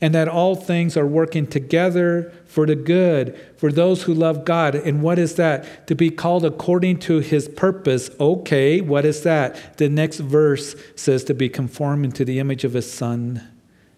and 0.00 0.14
that 0.14 0.28
all 0.28 0.54
things 0.54 0.96
are 0.96 1.06
working 1.06 1.46
together 1.46 2.32
for 2.46 2.66
the 2.66 2.74
good 2.74 3.38
for 3.56 3.70
those 3.70 4.04
who 4.04 4.14
love 4.14 4.44
God. 4.44 4.74
And 4.74 5.02
what 5.02 5.18
is 5.18 5.34
that? 5.36 5.86
To 5.88 5.94
be 5.94 6.10
called 6.10 6.44
according 6.44 7.00
to 7.00 7.18
his 7.18 7.48
purpose. 7.48 8.10
Okay, 8.18 8.80
what 8.80 9.04
is 9.04 9.22
that? 9.22 9.76
The 9.76 9.88
next 9.88 10.20
verse 10.20 10.74
says 10.96 11.24
to 11.24 11.34
be 11.34 11.48
conformed 11.48 12.14
to 12.14 12.24
the 12.24 12.38
image 12.38 12.64
of 12.64 12.72
his 12.72 12.90
son, 12.90 13.46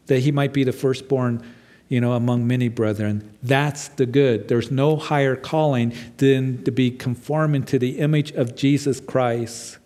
that 0.07 0.21
he 0.21 0.33
might 0.33 0.53
be 0.53 0.65
the 0.65 0.73
firstborn. 0.73 1.43
You 1.89 2.01
know, 2.01 2.13
among 2.15 2.47
many 2.47 2.69
brethren. 2.69 3.37
That's 3.43 3.89
the 3.89 4.07
good. 4.07 4.49
There's 4.49 4.71
no 4.71 4.97
higher 4.97 5.37
calling 5.37 5.93
than 6.17 6.65
to 6.65 6.71
be 6.71 6.91
conforming 6.91 7.65
to 7.65 7.79
the 7.79 7.99
image 7.99 8.33
of 8.33 8.57
Jesus 8.57 8.99
Christ. 8.99 9.77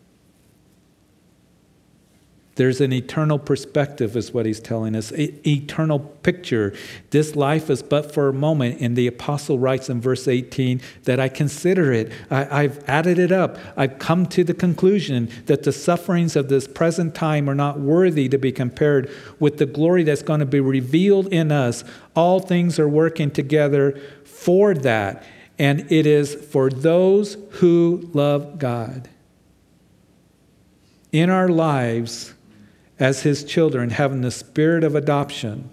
There's 2.57 2.81
an 2.81 2.91
eternal 2.91 3.39
perspective, 3.39 4.17
is 4.17 4.33
what 4.33 4.47
he's 4.47 4.61
telling 4.61 4.97
us, 4.97 5.13
e- 5.13 5.39
eternal 5.47 5.99
picture. 5.99 6.75
This 7.11 7.37
life 7.37 7.69
is 7.69 7.83
but 7.83 8.15
for 8.15 8.29
a 8.29 8.33
moment. 8.33 8.81
And 8.81 8.97
the 8.97 9.07
apostle 9.07 9.59
writes 9.59 9.91
in 9.91 10.01
verse 10.01 10.27
18 10.27 10.81
that 11.05 11.21
I 11.21 11.29
consider 11.29 11.93
it, 11.93 12.11
I, 12.31 12.63
I've 12.63 12.83
added 12.89 13.19
it 13.19 13.31
up. 13.31 13.59
I've 13.77 13.99
come 13.99 14.25
to 14.29 14.43
the 14.43 14.55
conclusion 14.55 15.29
that 15.45 15.65
the 15.65 15.73
sufferings 15.73 16.35
of 16.35 16.49
this 16.49 16.67
present 16.67 17.15
time 17.15 17.49
are 17.51 17.55
not 17.55 17.79
worthy 17.79 18.27
to 18.31 18.39
be 18.39 18.53
compared 18.53 19.11
with 19.39 19.59
the 19.59 19.67
glory 19.67 20.03
that's 20.03 20.23
going 20.23 20.41
to 20.41 20.47
be 20.47 20.61
revealed 20.61 21.27
in 21.29 21.53
us. 21.53 21.85
All 22.15 22.41
things 22.41 22.79
are 22.79 22.89
working 22.89 23.31
together 23.31 24.01
for 24.25 24.73
that. 24.73 25.23
And 25.59 25.93
it 25.93 26.07
is 26.07 26.35
for 26.35 26.71
those 26.71 27.37
who 27.51 28.09
love 28.15 28.59
God. 28.59 29.11
In 31.13 31.29
our 31.29 31.49
lives, 31.49 32.33
as 32.99 33.23
his 33.23 33.45
children, 33.45 33.91
having 33.91 34.23
the 34.23 34.31
spirit 34.31 34.85
of 34.85 34.95
adoption. 34.95 35.71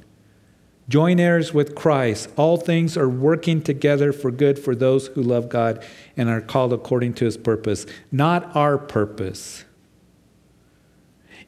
Join 0.89 1.19
heirs 1.19 1.53
with 1.53 1.75
Christ. 1.75 2.29
All 2.35 2.57
things 2.57 2.97
are 2.97 3.07
working 3.07 3.61
together 3.61 4.11
for 4.11 4.31
good 4.31 4.59
for 4.59 4.75
those 4.75 5.07
who 5.07 5.23
love 5.23 5.47
God 5.47 5.83
and 6.17 6.29
are 6.29 6.41
called 6.41 6.73
according 6.73 7.13
to 7.15 7.25
his 7.25 7.37
purpose, 7.37 7.85
not 8.11 8.53
our 8.55 8.77
purpose. 8.77 9.63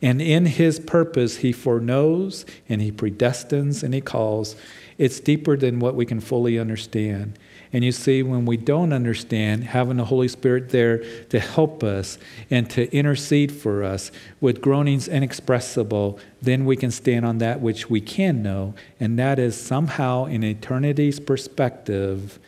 And 0.02 0.22
in 0.22 0.46
his 0.46 0.80
purpose, 0.80 1.38
he 1.38 1.52
foreknows 1.52 2.46
and 2.70 2.82
he 2.82 2.92
predestines 2.92 3.84
and 3.84 3.94
he 3.94 4.02
calls. 4.02 4.56
It's 4.98 5.20
deeper 5.20 5.58
than 5.58 5.80
what 5.80 5.96
we 5.96 6.06
can 6.06 6.20
fully 6.22 6.58
understand. 6.58 7.38
And 7.76 7.84
you 7.84 7.92
see, 7.92 8.24
when 8.24 8.46
we 8.46 8.56
don't 8.56 8.94
understand, 8.94 9.66
having 9.66 9.98
the 9.98 10.06
Holy 10.06 10.30
Spirit 10.30 10.70
there 10.70 11.00
to 11.26 11.42
help 11.42 11.84
us 11.84 12.18
and 12.50 12.70
to 12.70 12.90
intercede 12.96 13.52
for 13.52 13.84
us 13.84 14.14
with 14.40 14.62
groanings 14.62 15.10
inexpressible, 15.10 16.18
then 16.42 16.64
we 16.64 16.78
can 16.78 16.90
stand 16.90 17.26
on 17.26 17.40
that 17.40 17.60
which 17.60 17.90
we 17.90 18.00
can 18.00 18.42
know, 18.42 18.76
and 18.98 19.20
that 19.20 19.40
is 19.40 19.60
somehow 19.60 20.24
in 20.24 20.42
eternity's 20.42 21.20
perspective 21.20 22.40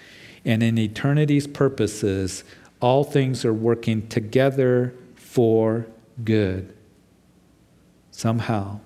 and 0.45 0.63
in 0.63 0.77
eternity's 0.77 1.45
purposes, 1.45 2.45
all 2.79 3.03
things 3.03 3.43
are 3.43 3.53
working 3.53 4.07
together 4.07 4.93
for 5.17 5.87
good. 6.23 6.73
Somehow. 8.11 8.79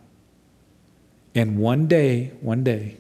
And 1.36 1.60
one 1.60 1.86
day, 1.86 2.32
one 2.42 2.64
day, 2.64 2.98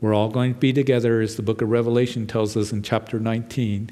we're 0.00 0.14
all 0.14 0.30
going 0.30 0.54
to 0.54 0.58
be 0.58 0.72
together, 0.72 1.20
as 1.20 1.36
the 1.36 1.42
book 1.42 1.60
of 1.60 1.68
Revelation 1.68 2.26
tells 2.26 2.56
us 2.56 2.72
in 2.72 2.82
chapter 2.82 3.20
19. 3.20 3.90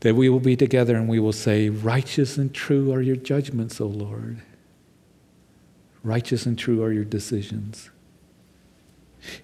That 0.00 0.16
we 0.16 0.28
will 0.28 0.40
be 0.40 0.56
together 0.56 0.96
and 0.96 1.08
we 1.08 1.20
will 1.20 1.32
say, 1.32 1.68
Righteous 1.68 2.36
and 2.36 2.52
true 2.52 2.92
are 2.92 3.00
your 3.00 3.16
judgments, 3.16 3.80
O 3.80 3.86
Lord. 3.86 4.42
Righteous 6.02 6.44
and 6.44 6.58
true 6.58 6.82
are 6.82 6.92
your 6.92 7.04
decisions. 7.04 7.90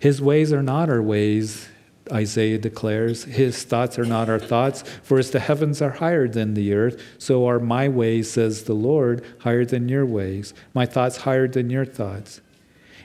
His 0.00 0.20
ways 0.20 0.52
are 0.52 0.62
not 0.62 0.90
our 0.90 1.00
ways, 1.00 1.68
Isaiah 2.10 2.58
declares. 2.58 3.22
His 3.22 3.62
thoughts 3.62 3.98
are 4.00 4.04
not 4.04 4.28
our 4.28 4.40
thoughts. 4.40 4.82
For 5.04 5.20
as 5.20 5.30
the 5.30 5.38
heavens 5.38 5.80
are 5.80 5.90
higher 5.90 6.26
than 6.26 6.54
the 6.54 6.72
earth, 6.74 7.00
so 7.18 7.46
are 7.46 7.60
my 7.60 7.88
ways, 7.88 8.28
says 8.28 8.64
the 8.64 8.74
Lord, 8.74 9.24
higher 9.40 9.64
than 9.64 9.88
your 9.88 10.04
ways. 10.04 10.54
My 10.74 10.86
thoughts 10.86 11.18
higher 11.18 11.46
than 11.46 11.70
your 11.70 11.84
thoughts. 11.84 12.40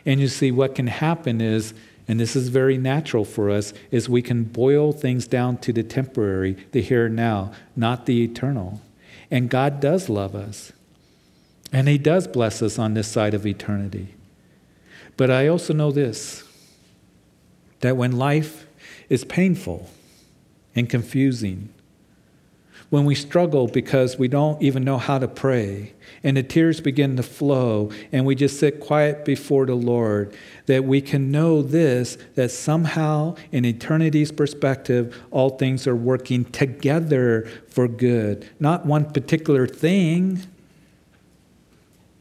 And 0.05 0.19
you 0.19 0.27
see, 0.27 0.51
what 0.51 0.75
can 0.75 0.87
happen 0.87 1.41
is, 1.41 1.73
and 2.07 2.19
this 2.19 2.35
is 2.35 2.49
very 2.49 2.77
natural 2.77 3.23
for 3.23 3.49
us, 3.49 3.73
is 3.91 4.09
we 4.09 4.21
can 4.21 4.43
boil 4.43 4.91
things 4.91 5.27
down 5.27 5.57
to 5.59 5.71
the 5.71 5.83
temporary, 5.83 6.57
the 6.71 6.81
here 6.81 7.05
and 7.05 7.15
now, 7.15 7.53
not 7.75 8.05
the 8.05 8.23
eternal. 8.23 8.81
And 9.31 9.49
God 9.49 9.79
does 9.79 10.09
love 10.09 10.35
us. 10.35 10.73
And 11.71 11.87
He 11.87 11.97
does 11.97 12.27
bless 12.27 12.61
us 12.61 12.77
on 12.77 12.93
this 12.93 13.07
side 13.07 13.33
of 13.33 13.47
eternity. 13.47 14.13
But 15.15 15.31
I 15.31 15.47
also 15.47 15.73
know 15.73 15.91
this 15.91 16.43
that 17.79 17.97
when 17.97 18.13
life 18.13 18.65
is 19.09 19.25
painful 19.25 19.89
and 20.73 20.89
confusing, 20.89 21.67
when 22.93 23.05
we 23.05 23.15
struggle 23.15 23.67
because 23.67 24.19
we 24.19 24.27
don't 24.27 24.61
even 24.61 24.83
know 24.83 24.99
how 24.99 25.17
to 25.17 25.27
pray, 25.27 25.91
and 26.23 26.37
the 26.37 26.43
tears 26.43 26.79
begin 26.79 27.15
to 27.15 27.23
flow, 27.23 27.89
and 28.11 28.23
we 28.23 28.35
just 28.35 28.59
sit 28.59 28.79
quiet 28.79 29.25
before 29.25 29.65
the 29.65 29.73
Lord, 29.73 30.31
that 30.67 30.83
we 30.83 31.01
can 31.01 31.31
know 31.31 31.63
this 31.63 32.19
that 32.35 32.51
somehow, 32.51 33.35
in 33.51 33.65
eternity's 33.65 34.31
perspective, 34.31 35.19
all 35.31 35.49
things 35.49 35.87
are 35.87 35.95
working 35.95 36.45
together 36.45 37.49
for 37.67 37.87
good, 37.87 38.47
not 38.59 38.85
one 38.85 39.11
particular 39.11 39.65
thing. 39.65 40.43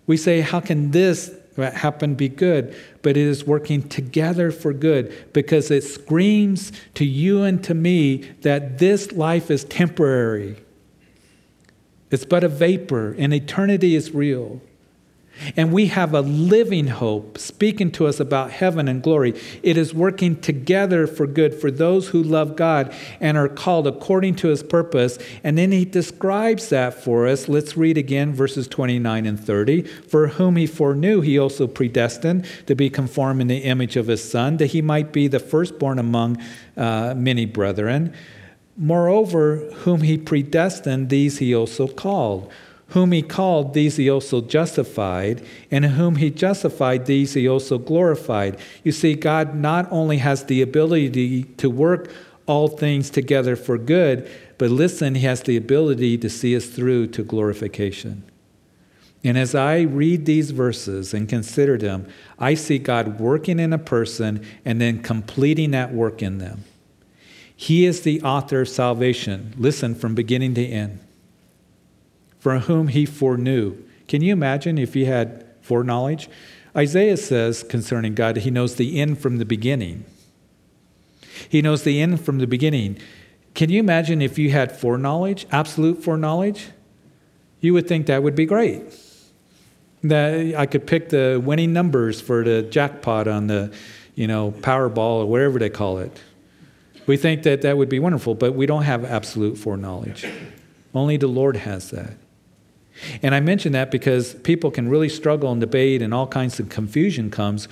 We 0.07 0.17
say, 0.17 0.41
How 0.41 0.61
can 0.61 0.91
this 0.91 1.37
happen 1.57 2.15
be 2.15 2.29
good? 2.29 2.75
But 3.03 3.17
it 3.17 3.27
is 3.27 3.45
working 3.45 3.89
together 3.89 4.51
for 4.51 4.73
good 4.73 5.33
because 5.33 5.71
it 5.71 5.85
screams 5.85 6.73
to 6.95 7.05
you 7.05 7.43
and 7.43 7.63
to 7.65 7.75
me 7.75 8.19
that 8.43 8.79
this 8.79 9.13
life 9.13 9.51
is 9.51 9.65
temporary. 9.65 10.57
It's 12.11 12.25
but 12.25 12.45
a 12.45 12.49
vapor, 12.49 13.15
and 13.19 13.33
eternity 13.33 13.97
is 13.97 14.13
real. 14.13 14.61
And 15.57 15.73
we 15.73 15.87
have 15.87 16.15
a 16.15 16.21
living 16.21 16.87
hope 16.87 17.39
speaking 17.39 17.91
to 17.93 18.07
us 18.07 18.21
about 18.21 18.51
heaven 18.51 18.87
and 18.89 19.03
glory. 19.03 19.35
It 19.63 19.77
is 19.77 19.95
working 19.95 20.41
together 20.41 21.07
for 21.07 21.27
good 21.27 21.55
for 21.55 21.71
those 21.71 22.09
who 22.09 22.23
love 22.23 22.55
God 22.55 22.95
and 23.21 23.37
are 23.37 23.49
called 23.49 23.87
according 23.87 24.37
to 24.37 24.49
his 24.49 24.63
purpose. 24.63 25.19
And 25.43 25.59
then 25.59 25.73
he 25.73 25.85
describes 25.85 26.69
that 26.69 26.95
for 26.95 27.27
us. 27.27 27.49
Let's 27.49 27.77
read 27.77 27.99
again 27.99 28.33
verses 28.33 28.69
29 28.69 29.27
and 29.27 29.39
30. 29.39 29.83
For 29.83 30.29
whom 30.29 30.57
he 30.57 30.67
foreknew, 30.67 31.21
he 31.21 31.39
also 31.39 31.67
predestined 31.67 32.47
to 32.67 32.75
be 32.75 32.91
conformed 32.91 33.41
in 33.41 33.49
the 33.49 33.59
image 33.59 33.97
of 33.97 34.07
his 34.07 34.23
son, 34.23 34.59
that 34.59 34.67
he 34.67 34.83
might 34.83 35.13
be 35.13 35.29
the 35.29 35.41
firstborn 35.41 35.99
among 35.99 36.39
uh, 36.77 37.15
many 37.17 37.47
brethren. 37.47 38.15
Moreover, 38.77 39.57
whom 39.85 40.03
he 40.03 40.17
predestined, 40.17 41.11
these 41.11 41.39
he 41.39 41.55
also 41.55 41.87
called. 41.87 42.51
Whom 42.93 43.13
he 43.13 43.23
called, 43.23 43.73
these 43.73 43.97
he 43.97 44.11
also 44.11 44.43
justified, 44.43 45.43
and 45.71 45.85
whom 45.85 46.17
he 46.17 46.31
justified, 46.31 47.07
these 47.07 47.33
he 47.33 47.49
also 47.49 47.79
glorified. 47.79 48.59
You 48.85 48.93
see, 48.93 49.15
God 49.15 49.55
not 49.55 49.89
only 49.91 50.19
has 50.19 50.45
the 50.45 50.61
ability 50.61 51.45
to 51.45 51.71
work 51.71 52.11
all 52.47 52.69
things 52.69 53.09
together 53.09 53.57
for 53.57 53.79
good, 53.79 54.31
but 54.59 54.71
listen, 54.71 55.15
he 55.15 55.23
has 55.23 55.43
the 55.43 55.57
ability 55.57 56.19
to 56.19 56.29
see 56.29 56.55
us 56.55 56.67
through 56.67 57.07
to 57.09 57.23
glorification. 57.23 58.25
And 59.25 59.39
as 59.39 59.55
I 59.55 59.81
read 59.81 60.27
these 60.27 60.51
verses 60.51 61.15
and 61.15 61.29
consider 61.29 61.79
them, 61.79 62.07
I 62.39 62.55
see 62.55 62.79
God 62.79 63.19
working 63.19 63.59
in 63.59 63.73
a 63.73 63.79
person 63.79 64.45
and 64.67 64.81
then 64.81 65.03
completing 65.03 65.71
that 65.71 65.95
work 65.95 66.21
in 66.21 66.39
them. 66.39 66.65
He 67.57 67.87
is 67.87 68.03
the 68.03 68.21
author 68.21 68.63
of 68.63 68.69
salvation. 68.69 69.55
Listen, 69.57 69.95
from 69.95 70.15
beginning 70.15 70.55
to 70.55 70.67
end 70.67 70.99
for 72.43 72.59
whom 72.59 72.89
he 72.89 73.07
foreknew. 73.07 73.77
Can 74.09 74.21
you 74.21 74.33
imagine 74.33 74.77
if 74.77 74.95
he 74.95 75.05
had 75.05 75.47
foreknowledge? 75.61 76.29
Isaiah 76.77 77.17
says 77.17 77.63
concerning 77.63 78.17
God, 78.17 78.39
he 78.39 78.51
knows 78.51 78.75
the 78.75 79.01
end 79.01 79.21
from 79.21 79.39
the 79.39 79.45
beginning. 79.45 80.05
He 81.49 81.63
knows 81.63 81.85
the 81.85 82.01
end 82.01 82.21
from 82.21 82.39
the 82.39 82.49
beginning. 82.49 82.99
Can 83.55 83.71
you 83.71 83.79
imagine 83.79 84.21
if 84.21 84.41
you 84.41 84.51
had 84.51 84.73
foreknowledge, 84.73 85.47
absolute 85.53 86.03
foreknowledge? 86.03 86.71
You 87.61 87.75
would 87.75 87.87
think 87.87 88.07
that 88.07 88.25
would 88.25 88.35
be 88.35 88.47
great. 88.47 88.83
That 90.03 90.57
I 90.57 90.67
could 90.67 90.85
pick 90.85 91.11
the 91.11 91.41
winning 91.43 91.73
numbers 91.73 92.21
for 92.21 92.43
the 92.43 92.63
jackpot 92.63 93.29
on 93.29 93.47
the, 93.47 93.73
you 94.17 94.27
know, 94.27 94.51
Powerball 94.51 95.21
or 95.21 95.27
whatever 95.27 95.61
they 95.61 95.71
call 95.71 95.99
it. 95.99 96.21
We 97.07 97.17
think 97.17 97.45
that 97.45 97.63
that 97.63 97.77
would 97.77 97.89
be 97.89 98.01
wonderful, 98.01 98.35
but 98.35 98.55
we 98.55 98.67
don't 98.67 98.83
have 98.83 99.05
absolute 99.05 99.57
foreknowledge. 99.57 100.27
Only 100.93 101.19
the 101.19 101.29
Lord 101.29 101.57
has 101.59 101.91
that. 101.91 102.15
And 103.23 103.35
I 103.35 103.41
mention 103.41 103.73
that 103.73 103.91
because 103.91 104.35
people 104.35 104.71
can 104.71 104.89
really 104.89 105.09
struggle 105.09 105.51
and 105.53 105.61
debate, 105.61 106.03
and 106.03 106.13
all 106.13 106.27
kinds 106.27 106.61
of 106.61 106.69
confusion 106.69 107.31
comes 107.31 107.69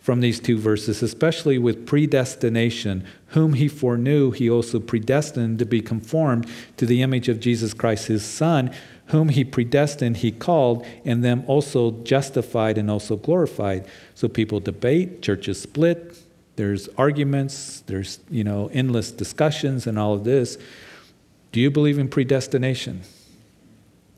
from 0.00 0.20
these 0.20 0.38
two 0.38 0.58
verses, 0.58 1.02
especially 1.02 1.56
with 1.56 1.86
predestination. 1.86 3.04
Whom 3.28 3.54
he 3.54 3.68
foreknew, 3.68 4.32
he 4.32 4.50
also 4.50 4.78
predestined 4.78 5.58
to 5.60 5.64
be 5.64 5.80
conformed 5.80 6.46
to 6.76 6.84
the 6.84 7.00
image 7.00 7.28
of 7.28 7.40
Jesus 7.40 7.72
Christ, 7.72 8.08
his 8.08 8.24
Son. 8.24 8.70
Whom 9.06 9.30
he 9.30 9.44
predestined, 9.44 10.18
he 10.18 10.30
called, 10.30 10.86
and 11.04 11.24
them 11.24 11.44
also 11.46 11.92
justified 12.02 12.78
and 12.78 12.90
also 12.90 13.16
glorified. 13.16 13.86
So 14.14 14.28
people 14.28 14.60
debate, 14.60 15.22
churches 15.22 15.60
split, 15.60 16.18
there's 16.56 16.88
arguments, 16.96 17.82
there's 17.86 18.20
you 18.30 18.44
know 18.44 18.70
endless 18.72 19.10
discussions 19.10 19.86
and 19.86 19.98
all 19.98 20.14
of 20.14 20.24
this. 20.24 20.56
Do 21.52 21.60
you 21.60 21.70
believe 21.70 21.98
in 21.98 22.08
predestination? 22.08 23.02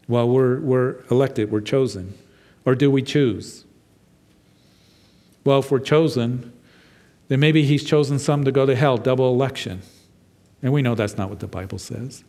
Well, 0.08 0.28
we're, 0.28 0.60
we're 0.60 1.04
elected, 1.10 1.50
we're 1.50 1.60
chosen. 1.60 2.14
Or 2.64 2.74
do 2.74 2.90
we 2.90 3.02
choose? 3.02 3.64
Well, 5.44 5.60
if 5.60 5.70
we're 5.70 5.78
chosen, 5.78 6.52
then 7.28 7.40
maybe 7.40 7.62
he's 7.62 7.84
chosen 7.84 8.18
some 8.18 8.44
to 8.44 8.52
go 8.52 8.66
to 8.66 8.74
hell, 8.74 8.98
double 8.98 9.32
election. 9.32 9.82
And 10.62 10.72
we 10.72 10.82
know 10.82 10.94
that's 10.94 11.16
not 11.16 11.28
what 11.28 11.40
the 11.40 11.46
Bible 11.46 11.78
says. 11.78 12.24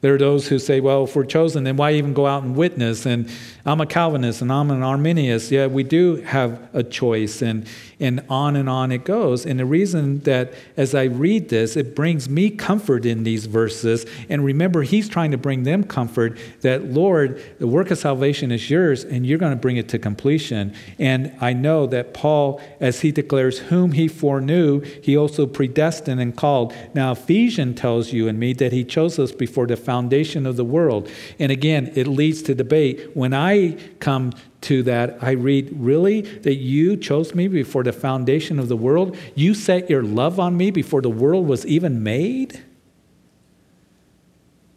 There 0.00 0.14
are 0.14 0.18
those 0.18 0.46
who 0.46 0.60
say, 0.60 0.78
well, 0.78 1.04
if 1.04 1.16
we're 1.16 1.24
chosen, 1.24 1.64
then 1.64 1.76
why 1.76 1.94
even 1.94 2.14
go 2.14 2.24
out 2.24 2.44
and 2.44 2.54
witness? 2.54 3.04
And 3.04 3.28
I'm 3.66 3.80
a 3.80 3.86
Calvinist 3.86 4.42
and 4.42 4.52
I'm 4.52 4.70
an 4.70 4.84
Arminius. 4.84 5.50
Yeah, 5.50 5.66
we 5.66 5.82
do 5.82 6.16
have 6.16 6.68
a 6.72 6.84
choice, 6.84 7.42
and, 7.42 7.66
and 7.98 8.24
on 8.30 8.54
and 8.54 8.68
on 8.68 8.92
it 8.92 9.04
goes. 9.04 9.44
And 9.44 9.58
the 9.58 9.66
reason 9.66 10.20
that 10.20 10.54
as 10.76 10.94
I 10.94 11.04
read 11.04 11.48
this, 11.48 11.76
it 11.76 11.96
brings 11.96 12.28
me 12.28 12.48
comfort 12.48 13.04
in 13.04 13.24
these 13.24 13.46
verses. 13.46 14.06
And 14.28 14.44
remember, 14.44 14.82
he's 14.82 15.08
trying 15.08 15.32
to 15.32 15.36
bring 15.36 15.64
them 15.64 15.82
comfort 15.82 16.38
that, 16.60 16.92
Lord, 16.92 17.42
the 17.58 17.66
work 17.66 17.90
of 17.90 17.98
salvation 17.98 18.52
is 18.52 18.70
yours, 18.70 19.02
and 19.02 19.26
you're 19.26 19.38
going 19.38 19.52
to 19.52 19.56
bring 19.56 19.78
it 19.78 19.88
to 19.88 19.98
completion. 19.98 20.74
And 21.00 21.34
I 21.40 21.54
know 21.54 21.88
that 21.88 22.14
Paul, 22.14 22.60
as 22.78 23.00
he 23.00 23.10
declares, 23.10 23.58
whom 23.58 23.92
he 23.92 24.06
foreknew, 24.06 24.80
he 25.02 25.16
also 25.16 25.44
predestined 25.44 26.20
and 26.20 26.36
called. 26.36 26.72
Now, 26.94 27.10
Ephesians 27.10 27.80
tells 27.80 28.12
you 28.12 28.28
and 28.28 28.38
me 28.38 28.52
that 28.52 28.70
he 28.70 28.84
chose 28.84 29.18
us 29.18 29.32
before 29.32 29.66
the 29.66 29.87
foundation 29.88 30.44
of 30.44 30.56
the 30.56 30.66
world. 30.66 31.08
And 31.38 31.50
again, 31.50 31.90
it 31.94 32.06
leads 32.06 32.42
to 32.42 32.54
debate. 32.54 33.16
When 33.16 33.32
I 33.32 33.78
come 34.00 34.34
to 34.60 34.82
that, 34.82 35.16
I 35.22 35.30
read, 35.30 35.70
Really? 35.72 36.20
That 36.20 36.56
you 36.56 36.94
chose 36.94 37.34
me 37.34 37.48
before 37.48 37.84
the 37.84 37.92
foundation 37.94 38.58
of 38.58 38.68
the 38.68 38.76
world? 38.76 39.16
You 39.34 39.54
set 39.54 39.88
your 39.88 40.02
love 40.02 40.38
on 40.38 40.58
me 40.58 40.70
before 40.70 41.00
the 41.00 41.08
world 41.08 41.48
was 41.48 41.64
even 41.64 42.02
made? 42.02 42.62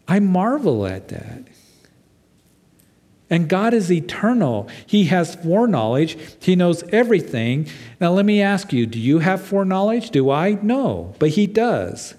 I 0.08 0.22
marvel 0.22 0.86
at 0.86 1.10
that. 1.10 1.50
And 3.30 3.50
God 3.50 3.74
is 3.74 3.92
eternal. 3.92 4.70
He 4.86 5.06
has 5.06 5.36
foreknowledge. 5.36 6.18
He 6.40 6.56
knows 6.56 6.84
everything. 6.84 7.68
Now, 8.00 8.14
let 8.14 8.26
me 8.26 8.42
ask 8.42 8.72
you 8.72 8.86
do 8.86 8.98
you 8.98 9.20
have 9.20 9.42
foreknowledge? 9.42 10.10
Do 10.12 10.30
I? 10.30 10.58
No, 10.62 11.16
but 11.20 11.32
He 11.32 11.48
does. 11.48 12.16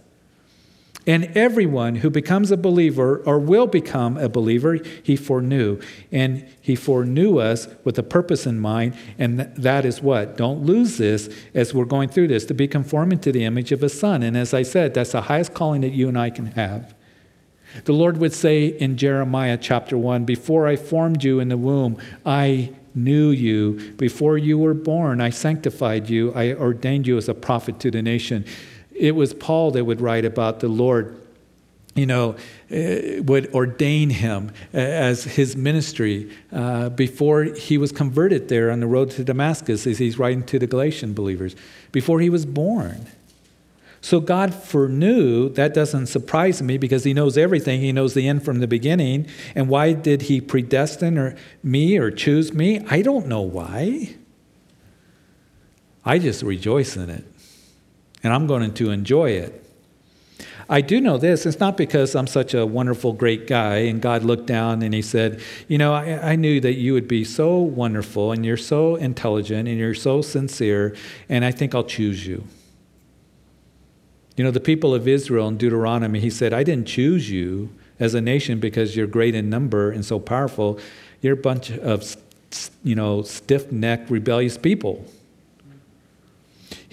And 1.07 1.37
everyone 1.37 1.97
who 1.97 2.11
becomes 2.11 2.51
a 2.53 2.57
believer 2.57 3.23
or 3.27 3.39
will 3.39 3.67
become 3.67 4.17
a 4.17 4.29
believer, 4.29 4.79
he 5.03 5.17
foreknew. 5.17 5.81
And 6.13 6.49
he 6.61 6.77
foreknew 6.77 7.39
us 7.39 7.67
with 7.83 7.99
a 7.99 8.05
purpose 8.05 8.47
in 8.47 8.61
mind. 8.61 8.97
And 9.19 9.41
that 9.41 9.85
is 9.85 10.01
what? 10.01 10.37
Don't 10.37 10.63
lose 10.63 10.99
this 10.99 11.29
as 11.55 11.75
we're 11.75 11.87
going 11.87 12.09
through 12.09 12.29
this 12.29 12.45
to 12.47 12.55
be 12.55 12.69
conforming 12.69 13.19
to 13.21 13.33
the 13.33 13.45
image 13.45 13.73
of 13.73 13.83
a 13.83 13.89
son. 13.89 14.23
And 14.23 14.37
as 14.37 14.55
I 14.55 14.63
said, 14.63 14.95
that's 14.95 15.13
the 15.13 15.23
highest 15.23 15.55
calling 15.55 15.81
that 15.81 15.93
you 15.93 16.09
and 16.09 16.19
I 16.19 16.31
can 16.31 16.47
have. 16.47 16.95
The 17.85 17.93
Lord 17.93 18.19
would 18.19 18.35
say 18.35 18.67
in 18.67 18.97
Jeremiah 18.97 19.59
chapter 19.61 19.99
1 19.99 20.25
Before 20.25 20.69
I 20.69 20.77
formed 20.77 21.25
you 21.25 21.41
in 21.41 21.49
the 21.49 21.57
womb, 21.57 21.97
I 22.25 22.73
knew 22.95 23.31
you. 23.31 23.95
Before 23.97 24.37
you 24.37 24.59
were 24.59 24.75
born, 24.75 25.21
I 25.21 25.31
sanctified 25.31 26.11
you. 26.11 26.33
I 26.35 26.53
ordained 26.53 27.07
you 27.07 27.17
as 27.17 27.29
a 27.29 27.35
prophet 27.35 27.81
to 27.81 27.91
the 27.91 28.03
nation 28.03 28.45
it 28.95 29.15
was 29.15 29.35
Paul 29.35 29.71
that 29.73 29.85
would 29.85 30.01
write 30.01 30.25
about 30.25 30.61
the 30.61 30.69
Lord, 30.69 31.21
you 31.95 32.07
know, 32.07 32.37
uh, 32.71 33.23
would 33.23 33.53
ordain 33.55 34.11
him 34.11 34.53
as 34.73 35.25
his 35.25 35.57
ministry 35.57 36.31
uh, 36.53 36.89
before 36.91 37.45
he 37.45 37.79
was 37.79 37.93
converted 37.93 38.49
there 38.49 38.71
on 38.71 38.81
the 38.81 38.87
road 38.87 39.11
to 39.13 39.25
Damascus, 39.25 39.87
as 39.87 39.99
he's 39.99 40.19
writing 40.19 40.43
to 40.45 40.59
the 40.59 40.67
Galatian 40.67 41.15
believers, 41.15 41.55
before 41.91 42.21
he 42.21 42.31
was 42.31 42.47
born. 42.47 43.07
So 44.01 44.19
God 44.19 44.53
foreknew, 44.53 45.49
that 45.51 45.75
doesn't 45.75 46.09
surprise 46.09 46.61
me 46.61 46.77
because 46.77 47.05
he 47.05 47.15
knows 47.15 47.39
everything. 47.39 47.81
He 47.81 47.93
knows 47.93 48.15
the 48.15 48.27
end 48.27 48.45
from 48.45 48.59
the 48.59 48.67
beginning. 48.67 49.29
And 49.55 49.69
why 49.69 49.93
did 49.93 50.23
he 50.23 50.41
predestine 50.41 51.17
or 51.17 51.37
me 51.63 51.97
or 51.99 52.11
choose 52.11 52.53
me? 52.53 52.85
I 52.91 53.03
don't 53.03 53.29
know 53.29 53.43
why. 53.43 54.17
I 56.05 56.19
just 56.19 56.43
rejoice 56.43 56.97
in 56.97 57.11
it 57.11 57.25
and 58.23 58.33
I'm 58.33 58.47
going 58.47 58.73
to 58.75 58.91
enjoy 58.91 59.31
it. 59.31 59.63
I 60.69 60.81
do 60.81 61.01
know 61.01 61.19
this. 61.19 61.45
It's 61.45 61.61
not 61.61 61.77
because 61.77 62.15
I'm 62.15 62.27
such 62.27 62.55
a 62.55 62.65
wonderful, 62.65 63.13
great 63.13 63.47
guy, 63.47 63.77
and 63.77 64.01
God 64.01 64.25
looked 64.25 64.47
down 64.47 64.83
and 64.83 64.95
He 64.95 65.03
said, 65.03 65.41
You 65.69 65.79
know, 65.79 65.93
I, 65.93 66.33
I, 66.33 66.37
knew 66.37 66.61
that 66.61 66.75
you 66.75 66.95
would 66.95 67.09
be 67.09 67.25
so 67.25 67.59
wonderful, 67.59 68.33
and 68.33 68.47
you're 68.47 68.57
so 68.57 68.97
intelligent, 68.97 69.69
and 69.69 69.79
you're 69.79 69.95
so 69.95 70.23
sincere, 70.23 70.97
and 71.29 71.45
I 71.45 71.51
think 71.51 71.75
I'll 71.75 71.85
choose 71.85 72.27
you. 72.27 72.45
You 74.37 74.45
know, 74.45 74.51
the 74.51 74.61
people 74.61 74.95
of 74.95 75.07
Israel 75.07 75.49
in 75.49 75.59
Deuteronomy, 75.59 76.21
He 76.21 76.31
said, 76.31 76.53
I 76.53 76.63
didn't 76.63 76.87
choose 76.87 77.31
you 77.31 77.71
as 78.01 78.15
a 78.15 78.21
nation 78.21 78.59
because 78.59 78.97
you're 78.97 79.07
great 79.07 79.35
in 79.35 79.51
number 79.51 79.91
and 79.91 80.05
so 80.05 80.19
powerful. 80.19 80.79
You're 81.21 81.35
a 81.35 81.37
bunch 81.37 81.71
of, 81.71 82.17
you 82.83 82.95
know, 82.95 83.23
stiff 83.23 83.71
necked, 83.71 84.11
rebellious 84.11 84.57
people. 84.57 85.05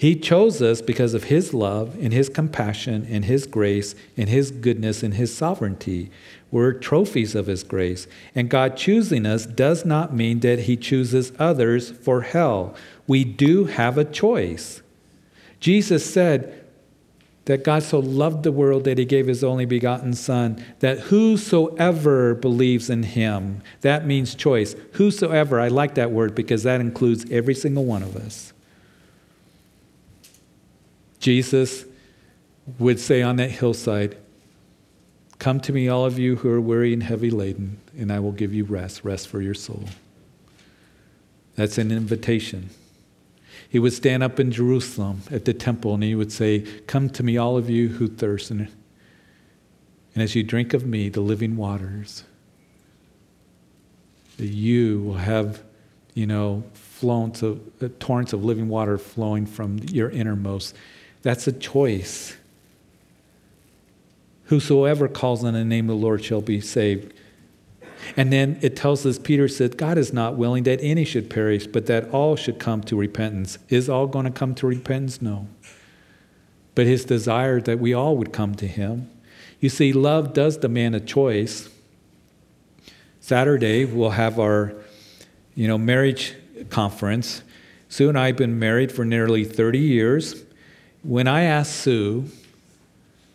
He 0.00 0.16
chose 0.16 0.62
us 0.62 0.80
because 0.80 1.12
of 1.12 1.24
His 1.24 1.52
love 1.52 1.94
and 2.00 2.10
His 2.10 2.30
compassion 2.30 3.06
and 3.10 3.26
His 3.26 3.46
grace 3.46 3.94
and 4.16 4.30
His 4.30 4.50
goodness 4.50 5.02
and 5.02 5.12
His 5.12 5.36
sovereignty. 5.36 6.10
We're 6.50 6.72
trophies 6.72 7.34
of 7.34 7.48
His 7.48 7.62
grace. 7.62 8.06
And 8.34 8.48
God 8.48 8.78
choosing 8.78 9.26
us 9.26 9.44
does 9.44 9.84
not 9.84 10.14
mean 10.14 10.40
that 10.40 10.60
He 10.60 10.78
chooses 10.78 11.32
others 11.38 11.90
for 11.90 12.22
hell. 12.22 12.74
We 13.06 13.24
do 13.24 13.66
have 13.66 13.98
a 13.98 14.06
choice. 14.06 14.80
Jesus 15.60 16.10
said, 16.10 16.64
that 17.44 17.62
God 17.62 17.82
so 17.82 17.98
loved 17.98 18.42
the 18.42 18.52
world 18.52 18.84
that 18.84 18.96
he 18.96 19.04
gave 19.04 19.26
his 19.26 19.42
only 19.42 19.64
begotten 19.64 20.14
Son, 20.14 20.64
that 20.78 20.98
whosoever 20.98 22.34
believes 22.34 22.88
in 22.88 23.02
him, 23.02 23.60
that 23.80 24.06
means 24.06 24.34
choice. 24.34 24.76
Whosoever, 24.92 25.60
I 25.60 25.68
like 25.68 25.96
that 25.96 26.10
word 26.10 26.34
because 26.34 26.62
that 26.62 26.80
includes 26.80 27.28
every 27.30 27.54
single 27.54 27.84
one 27.84 28.02
of 28.02 28.14
us. 28.14 28.52
Jesus 31.20 31.84
would 32.78 32.98
say 32.98 33.22
on 33.22 33.36
that 33.36 33.50
hillside, 33.50 34.16
Come 35.38 35.60
to 35.60 35.72
me, 35.72 35.88
all 35.88 36.04
of 36.04 36.18
you 36.18 36.36
who 36.36 36.50
are 36.50 36.60
weary 36.60 36.92
and 36.92 37.02
heavy 37.02 37.30
laden, 37.30 37.78
and 37.96 38.12
I 38.12 38.18
will 38.18 38.32
give 38.32 38.52
you 38.52 38.64
rest, 38.64 39.04
rest 39.04 39.28
for 39.28 39.40
your 39.40 39.54
soul. 39.54 39.84
That's 41.54 41.78
an 41.78 41.90
invitation. 41.90 42.70
He 43.68 43.78
would 43.78 43.92
stand 43.92 44.22
up 44.22 44.40
in 44.40 44.50
Jerusalem 44.50 45.22
at 45.30 45.44
the 45.44 45.54
temple 45.54 45.94
and 45.94 46.02
he 46.02 46.14
would 46.14 46.32
say, 46.32 46.60
Come 46.86 47.08
to 47.10 47.22
me, 47.22 47.36
all 47.36 47.56
of 47.56 47.70
you 47.70 47.88
who 47.88 48.08
thirst, 48.08 48.50
and, 48.50 48.68
as 50.16 50.34
you 50.34 50.42
drink 50.42 50.74
of 50.74 50.84
me, 50.84 51.08
the 51.08 51.20
living 51.20 51.56
waters, 51.56 52.24
that 54.36 54.48
you 54.48 55.00
will 55.02 55.14
have, 55.14 55.62
you 56.14 56.26
know, 56.26 56.64
flows 56.74 57.42
of, 57.42 57.60
uh, 57.82 57.88
torrents 57.98 58.32
of 58.32 58.44
living 58.44 58.68
water 58.68 58.98
flowing 58.98 59.46
from 59.46 59.78
your 59.78 60.10
innermost. 60.10 60.74
That's 61.22 61.46
a 61.46 61.52
choice. 61.52 62.36
Whosoever 64.44 65.06
calls 65.08 65.44
on 65.44 65.54
the 65.54 65.64
name 65.64 65.88
of 65.88 65.96
the 65.98 66.02
Lord 66.04 66.24
shall 66.24 66.40
be 66.40 66.60
saved. 66.60 67.14
And 68.16 68.32
then 68.32 68.58
it 68.62 68.76
tells 68.76 69.04
us, 69.06 69.18
Peter 69.18 69.46
said, 69.46 69.76
God 69.76 69.98
is 69.98 70.12
not 70.12 70.36
willing 70.36 70.64
that 70.64 70.80
any 70.82 71.04
should 71.04 71.30
perish, 71.30 71.66
but 71.66 71.86
that 71.86 72.10
all 72.10 72.34
should 72.34 72.58
come 72.58 72.82
to 72.82 72.96
repentance. 72.96 73.58
Is 73.68 73.88
all 73.88 74.06
going 74.06 74.24
to 74.24 74.30
come 74.30 74.54
to 74.56 74.66
repentance? 74.66 75.22
No. 75.22 75.46
But 76.74 76.86
his 76.86 77.04
desire 77.04 77.60
that 77.60 77.78
we 77.78 77.92
all 77.92 78.16
would 78.16 78.32
come 78.32 78.54
to 78.56 78.66
him. 78.66 79.10
You 79.60 79.68
see, 79.68 79.92
love 79.92 80.32
does 80.32 80.56
demand 80.56 80.96
a 80.96 81.00
choice. 81.00 81.68
Saturday, 83.20 83.84
we'll 83.84 84.10
have 84.10 84.40
our, 84.40 84.74
you 85.54 85.68
know, 85.68 85.76
marriage 85.76 86.34
conference. 86.70 87.42
Sue 87.88 88.08
and 88.08 88.18
I 88.18 88.28
have 88.28 88.36
been 88.36 88.58
married 88.58 88.90
for 88.90 89.04
nearly 89.04 89.44
30 89.44 89.78
years. 89.78 90.42
When 91.02 91.26
I 91.26 91.42
asked 91.42 91.76
Sue, 91.76 92.26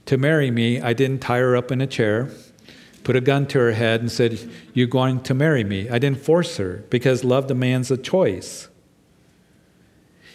to 0.05 0.17
marry 0.17 0.51
me, 0.51 0.79
I 0.79 0.93
didn't 0.93 1.21
tie 1.21 1.39
her 1.39 1.55
up 1.55 1.71
in 1.71 1.81
a 1.81 1.87
chair, 1.87 2.29
put 3.03 3.15
a 3.15 3.21
gun 3.21 3.47
to 3.47 3.59
her 3.59 3.71
head, 3.71 4.01
and 4.01 4.11
said, 4.11 4.39
You're 4.73 4.87
going 4.87 5.21
to 5.21 5.33
marry 5.33 5.63
me. 5.63 5.89
I 5.89 5.97
didn't 5.97 6.19
force 6.19 6.57
her 6.57 6.83
because 6.89 7.23
love 7.23 7.47
demands 7.47 7.89
a 7.89 7.97
choice. 7.97 8.67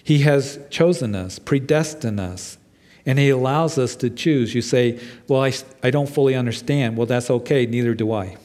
He 0.03 0.21
has 0.21 0.59
chosen 0.71 1.15
us, 1.15 1.39
predestined 1.39 2.19
us, 2.19 2.59
and 3.07 3.19
He 3.19 3.31
allows 3.31 3.79
us 3.79 3.95
to 3.97 4.11
choose. 4.11 4.55
You 4.55 4.63
say, 4.63 4.99
Well, 5.29 5.45
I, 5.45 5.53
I 5.85 5.91
don't 5.91 6.09
fully 6.09 6.35
understand. 6.35 6.97
Well, 6.97 7.07
that's 7.07 7.31
okay, 7.31 7.65
neither 7.65 7.95
do 7.95 8.13
I. 8.13 8.37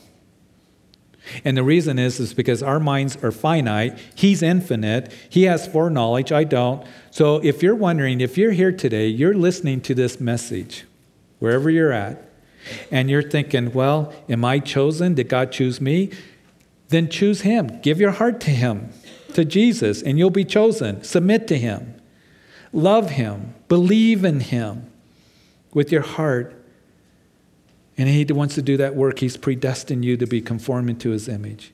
And 1.44 1.58
the 1.58 1.64
reason 1.64 2.00
is, 2.00 2.20
is 2.20 2.34
because 2.34 2.62
our 2.62 2.80
minds 2.80 3.18
are 3.24 3.32
finite. 3.32 3.98
He's 4.14 4.42
infinite. 4.44 5.12
He 5.30 5.44
has 5.44 5.68
foreknowledge. 5.68 6.32
I 6.32 6.44
don't. 6.44 6.86
So 7.12 7.38
if 7.44 7.64
you're 7.64 7.76
wondering, 7.76 8.22
if 8.22 8.38
you're 8.38 8.52
here 8.52 8.72
today, 8.72 9.08
you're 9.08 9.34
listening 9.34 9.82
to 9.82 9.96
this 9.96 10.20
message 10.20 10.86
wherever 11.40 11.70
you're 11.70 11.92
at, 11.92 12.22
and 12.92 13.10
you're 13.10 13.22
thinking, 13.22 13.72
well, 13.74 14.14
am 14.28 14.44
I 14.44 14.60
chosen? 14.60 15.14
Did 15.14 15.30
God 15.30 15.52
choose 15.52 15.80
me? 15.80 16.12
Then 16.90 17.10
choose 17.10 17.42
Him. 17.42 17.80
Give 17.82 18.00
your 18.00 18.12
heart 18.12 18.40
to 18.42 18.52
Him, 18.52 18.90
to 19.34 19.46
Jesus, 19.46 20.02
and 20.02 20.18
you'll 20.18 20.30
be 20.30 20.46
chosen. 20.46 21.04
Submit 21.04 21.48
to 21.50 21.58
Him. 21.58 21.96
Love 22.74 23.12
Him. 23.12 23.54
Believe 23.68 24.26
in 24.26 24.40
Him 24.40 24.90
with 25.74 25.92
your 25.92 26.02
heart. 26.02 26.65
And 27.98 28.10
He 28.10 28.26
wants 28.26 28.56
to 28.56 28.62
do 28.62 28.78
that 28.78 28.96
work. 28.96 29.20
He's 29.20 29.38
predestined 29.38 30.04
you 30.04 30.18
to 30.18 30.28
be 30.28 30.42
conformed 30.42 30.90
into 30.90 31.12
His 31.12 31.28
image. 31.28 31.72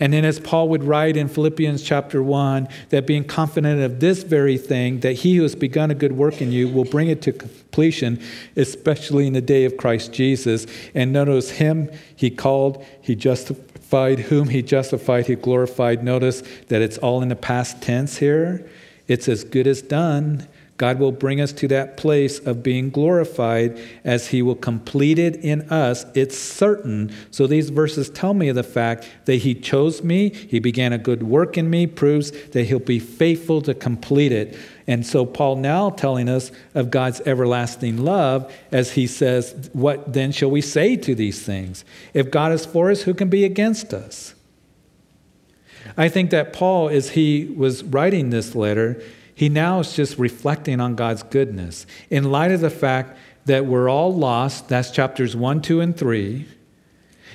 And 0.00 0.12
then, 0.12 0.24
as 0.24 0.40
Paul 0.40 0.68
would 0.70 0.84
write 0.84 1.16
in 1.16 1.28
Philippians 1.28 1.82
chapter 1.82 2.22
1, 2.22 2.68
that 2.88 3.06
being 3.06 3.24
confident 3.24 3.82
of 3.82 4.00
this 4.00 4.22
very 4.22 4.56
thing, 4.56 5.00
that 5.00 5.12
he 5.12 5.36
who 5.36 5.42
has 5.42 5.54
begun 5.54 5.90
a 5.90 5.94
good 5.94 6.12
work 6.12 6.40
in 6.40 6.50
you 6.50 6.68
will 6.68 6.84
bring 6.84 7.08
it 7.08 7.20
to 7.22 7.32
completion, 7.32 8.22
especially 8.56 9.26
in 9.26 9.34
the 9.34 9.42
day 9.42 9.64
of 9.64 9.76
Christ 9.76 10.12
Jesus. 10.12 10.66
And 10.94 11.12
notice 11.12 11.50
him 11.50 11.90
he 12.14 12.30
called, 12.30 12.84
he 13.02 13.14
justified, 13.14 14.20
whom 14.20 14.48
he 14.48 14.62
justified, 14.62 15.26
he 15.26 15.34
glorified. 15.34 16.02
Notice 16.02 16.42
that 16.68 16.80
it's 16.80 16.98
all 16.98 17.22
in 17.22 17.28
the 17.28 17.36
past 17.36 17.82
tense 17.82 18.16
here. 18.16 18.66
It's 19.08 19.28
as 19.28 19.44
good 19.44 19.66
as 19.66 19.82
done. 19.82 20.48
God 20.76 20.98
will 20.98 21.12
bring 21.12 21.40
us 21.40 21.52
to 21.52 21.68
that 21.68 21.96
place 21.96 22.38
of 22.38 22.62
being 22.62 22.90
glorified 22.90 23.78
as 24.04 24.28
He 24.28 24.42
will 24.42 24.54
complete 24.54 25.18
it 25.18 25.36
in 25.36 25.62
us. 25.70 26.04
It's 26.14 26.36
certain. 26.38 27.12
So 27.30 27.46
these 27.46 27.70
verses 27.70 28.10
tell 28.10 28.34
me 28.34 28.48
of 28.48 28.56
the 28.56 28.62
fact 28.62 29.08
that 29.24 29.36
He 29.36 29.54
chose 29.54 30.02
me, 30.02 30.28
He 30.28 30.58
began 30.58 30.92
a 30.92 30.98
good 30.98 31.22
work 31.22 31.56
in 31.56 31.70
me, 31.70 31.86
proves 31.86 32.30
that 32.48 32.64
He'll 32.64 32.78
be 32.78 32.98
faithful 32.98 33.62
to 33.62 33.74
complete 33.74 34.32
it. 34.32 34.56
And 34.86 35.04
so 35.04 35.26
Paul 35.26 35.56
now 35.56 35.90
telling 35.90 36.28
us 36.28 36.52
of 36.74 36.90
God's 36.90 37.20
everlasting 37.22 37.98
love 37.98 38.52
as 38.70 38.92
he 38.92 39.06
says, 39.06 39.70
What 39.72 40.12
then 40.12 40.30
shall 40.30 40.50
we 40.50 40.60
say 40.60 40.96
to 40.96 41.14
these 41.14 41.42
things? 41.42 41.84
If 42.14 42.30
God 42.30 42.52
is 42.52 42.64
for 42.64 42.90
us, 42.90 43.02
who 43.02 43.14
can 43.14 43.28
be 43.28 43.44
against 43.44 43.92
us? 43.92 44.34
I 45.96 46.08
think 46.08 46.30
that 46.30 46.52
Paul, 46.52 46.88
as 46.88 47.10
he 47.10 47.52
was 47.56 47.82
writing 47.82 48.30
this 48.30 48.54
letter, 48.54 49.02
he 49.36 49.48
now 49.48 49.80
is 49.80 49.94
just 49.94 50.18
reflecting 50.18 50.80
on 50.80 50.96
God's 50.96 51.22
goodness 51.22 51.86
in 52.10 52.24
light 52.32 52.50
of 52.50 52.60
the 52.60 52.70
fact 52.70 53.16
that 53.44 53.66
we're 53.66 53.88
all 53.88 54.12
lost. 54.12 54.68
That's 54.68 54.90
chapters 54.90 55.36
1, 55.36 55.60
2, 55.60 55.80
and 55.80 55.96
3. 55.96 56.46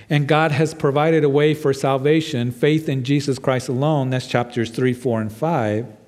And 0.09 0.27
God 0.27 0.51
has 0.51 0.73
provided 0.73 1.23
a 1.23 1.29
way 1.29 1.53
for 1.53 1.73
salvation, 1.73 2.51
faith 2.51 2.89
in 2.89 3.03
Jesus 3.03 3.39
Christ 3.39 3.69
alone. 3.69 4.09
That's 4.09 4.27
chapters 4.27 4.71
3, 4.71 4.93
4, 4.93 5.21
and 5.21 5.31
5 5.31 6.00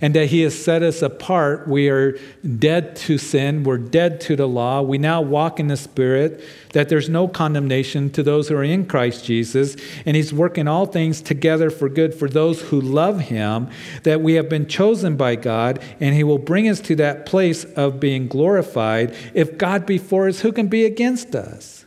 and 0.00 0.14
that 0.14 0.26
He 0.26 0.42
has 0.42 0.56
set 0.56 0.82
us 0.82 1.02
apart. 1.02 1.68
We 1.68 1.88
are 1.88 2.18
dead 2.58 2.96
to 2.96 3.18
sin, 3.18 3.64
we're 3.64 3.78
dead 3.78 4.20
to 4.22 4.36
the 4.36 4.46
law. 4.46 4.82
We 4.82 4.98
now 4.98 5.20
walk 5.20 5.60
in 5.60 5.68
the 5.68 5.76
Spirit, 5.76 6.42
that 6.72 6.88
there's 6.88 7.08
no 7.08 7.28
condemnation 7.28 8.10
to 8.10 8.22
those 8.22 8.48
who 8.48 8.56
are 8.56 8.64
in 8.64 8.86
Christ 8.86 9.24
Jesus, 9.24 9.76
and 10.04 10.16
He's 10.16 10.32
working 10.32 10.68
all 10.68 10.86
things 10.86 11.20
together 11.20 11.70
for 11.70 11.88
good 11.88 12.14
for 12.14 12.28
those 12.28 12.62
who 12.62 12.80
love 12.80 13.20
Him, 13.20 13.68
that 14.02 14.20
we 14.20 14.34
have 14.34 14.48
been 14.48 14.66
chosen 14.66 15.16
by 15.16 15.36
God, 15.36 15.80
and 16.00 16.14
He 16.14 16.24
will 16.24 16.38
bring 16.38 16.68
us 16.68 16.80
to 16.80 16.96
that 16.96 17.26
place 17.26 17.64
of 17.64 18.00
being 18.00 18.28
glorified. 18.28 19.14
If 19.34 19.58
God 19.58 19.86
be 19.86 19.98
for 19.98 20.28
us, 20.28 20.40
who 20.40 20.52
can 20.52 20.68
be 20.68 20.84
against 20.84 21.34
us? 21.34 21.84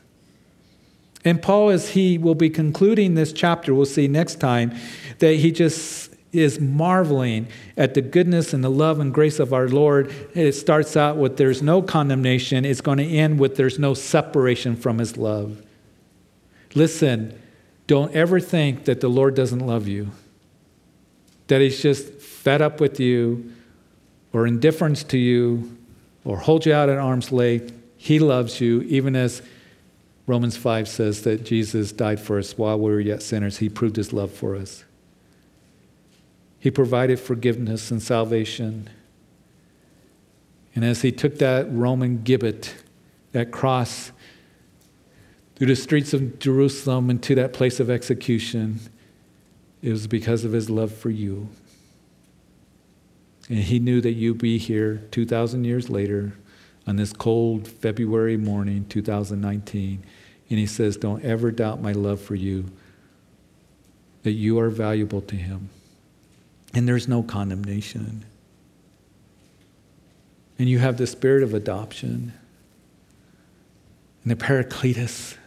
And 1.25 1.41
Paul, 1.41 1.69
as 1.69 1.89
he 1.89 2.17
will 2.17 2.35
be 2.35 2.49
concluding 2.49 3.15
this 3.15 3.33
chapter, 3.33 3.73
we'll 3.73 3.85
see 3.85 4.07
next 4.07 4.39
time, 4.39 4.73
that 5.19 5.33
he 5.33 5.51
just 5.51 6.08
is 6.31 6.59
marveling 6.59 7.47
at 7.75 7.93
the 7.93 8.01
goodness 8.01 8.53
and 8.53 8.63
the 8.63 8.69
love 8.69 8.99
and 8.99 9.13
grace 9.13 9.39
of 9.39 9.53
our 9.53 9.67
Lord. 9.67 10.13
It 10.35 10.53
starts 10.53 10.95
out 10.95 11.17
with 11.17 11.37
there's 11.37 11.61
no 11.61 11.81
condemnation, 11.81 12.65
it's 12.65 12.81
going 12.81 12.99
to 12.99 13.07
end 13.07 13.39
with 13.39 13.55
there's 13.55 13.79
no 13.79 13.93
separation 13.93 14.75
from 14.75 14.99
his 14.99 15.17
love. 15.17 15.63
Listen, 16.75 17.39
don't 17.87 18.13
ever 18.13 18.39
think 18.39 18.85
that 18.85 19.01
the 19.01 19.09
Lord 19.09 19.33
doesn't 19.33 19.65
love 19.65 19.87
you, 19.87 20.11
that 21.47 21.61
he's 21.61 21.81
just 21.81 22.07
fed 22.21 22.61
up 22.61 22.79
with 22.79 22.99
you 22.99 23.51
or 24.31 24.45
indifference 24.45 25.03
to 25.05 25.17
you 25.17 25.75
or 26.23 26.37
hold 26.37 26.65
you 26.65 26.73
out 26.73 26.89
at 26.89 26.97
arm's 26.97 27.31
length. 27.31 27.73
He 27.97 28.19
loves 28.19 28.61
you, 28.61 28.81
even 28.83 29.15
as 29.15 29.41
Romans 30.27 30.55
5 30.55 30.87
says 30.87 31.23
that 31.23 31.43
Jesus 31.43 31.91
died 31.91 32.19
for 32.19 32.37
us 32.37 32.55
while 32.55 32.77
we 32.77 32.91
were 32.91 32.99
yet 32.99 33.23
sinners. 33.23 33.57
He 33.57 33.67
proved 33.67 33.95
his 33.95 34.13
love 34.13 34.31
for 34.31 34.55
us. 34.55 34.83
He 36.59 36.69
provided 36.69 37.19
forgiveness 37.19 37.89
and 37.89 38.01
salvation. 38.01 38.89
And 40.75 40.83
as 40.83 41.01
he 41.01 41.11
took 41.11 41.37
that 41.39 41.67
Roman 41.71 42.19
gibbet, 42.23 42.73
that 43.31 43.51
cross, 43.51 44.11
through 45.55 45.67
the 45.67 45.75
streets 45.75 46.13
of 46.13 46.39
Jerusalem 46.39 47.09
and 47.09 47.21
to 47.23 47.35
that 47.35 47.53
place 47.53 47.79
of 47.79 47.89
execution, 47.89 48.79
it 49.81 49.91
was 49.91 50.07
because 50.07 50.43
of 50.45 50.51
his 50.51 50.69
love 50.69 50.93
for 50.93 51.09
you. 51.09 51.49
And 53.49 53.59
he 53.59 53.79
knew 53.79 53.99
that 54.01 54.13
you'd 54.13 54.37
be 54.37 54.57
here 54.57 55.01
2,000 55.11 55.63
years 55.63 55.89
later 55.89 56.33
on 56.85 56.97
this 56.97 57.13
cold 57.13 57.67
February 57.67 58.37
morning, 58.37 58.85
2019. 58.89 60.03
And 60.49 60.59
he 60.59 60.65
says, 60.65 60.97
Don't 60.97 61.23
ever 61.23 61.51
doubt 61.51 61.81
my 61.81 61.91
love 61.91 62.21
for 62.21 62.35
you, 62.35 62.65
that 64.23 64.31
you 64.31 64.59
are 64.59 64.69
valuable 64.69 65.21
to 65.21 65.35
him. 65.35 65.69
And 66.73 66.87
there's 66.87 67.07
no 67.07 67.23
condemnation. 67.23 68.25
And 70.57 70.69
you 70.69 70.79
have 70.79 70.97
the 70.97 71.07
spirit 71.07 71.41
of 71.41 71.53
adoption. 71.53 72.33
And 74.23 74.31
the 74.31 74.35
Paracletus, 74.35 75.37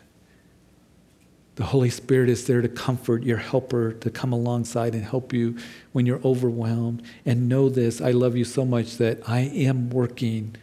the 1.57 1.65
Holy 1.65 1.91
Spirit 1.91 2.31
is 2.31 2.47
there 2.47 2.63
to 2.63 2.69
comfort 2.69 3.23
your 3.23 3.37
helper, 3.37 3.93
to 3.93 4.11
come 4.11 4.33
alongside 4.33 4.95
and 4.95 5.05
help 5.05 5.33
you 5.33 5.57
when 5.93 6.07
you're 6.07 6.23
overwhelmed. 6.25 7.03
And 7.27 7.49
know 7.49 7.69
this 7.69 8.01
I 8.01 8.11
love 8.11 8.37
you 8.37 8.45
so 8.45 8.65
much 8.65 8.97
that 8.97 9.21
I 9.29 9.41
am 9.41 9.91
working 9.91 10.57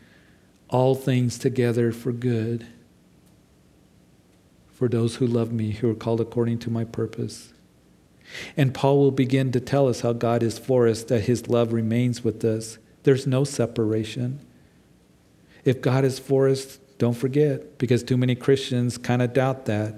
all 0.68 0.96
things 0.96 1.38
together 1.38 1.92
for 1.92 2.12
good 2.12 2.66
for 4.72 4.88
those 4.88 5.18
who 5.18 5.28
love 5.28 5.52
me, 5.52 5.72
who 5.72 5.90
are 5.92 5.96
called 5.96 6.22
according 6.22 6.58
to 6.60 6.70
my 6.70 6.86
purpose. 6.86 7.54
And 8.56 8.74
Paul 8.74 9.00
will 9.00 9.12
begin 9.12 9.52
to 9.54 9.60
tell 9.60 9.88
us 9.88 10.02
how 10.02 10.14
God 10.14 10.44
is 10.44 10.58
for 10.58 10.88
us, 10.88 11.04
that 11.04 11.22
his 11.22 11.48
love 11.48 11.74
remains 11.74 12.24
with 12.24 12.44
us. 12.46 12.78
There's 13.04 13.26
no 13.26 13.44
separation. 13.44 14.40
If 15.66 15.82
God 15.82 16.06
is 16.06 16.20
for 16.20 16.48
us, 16.48 16.78
don't 16.98 17.16
forget, 17.16 17.78
because 17.78 18.04
too 18.04 18.18
many 18.18 18.36
Christians 18.36 18.98
kind 18.98 19.22
of 19.22 19.34
doubt 19.34 19.66
that. 19.66 19.96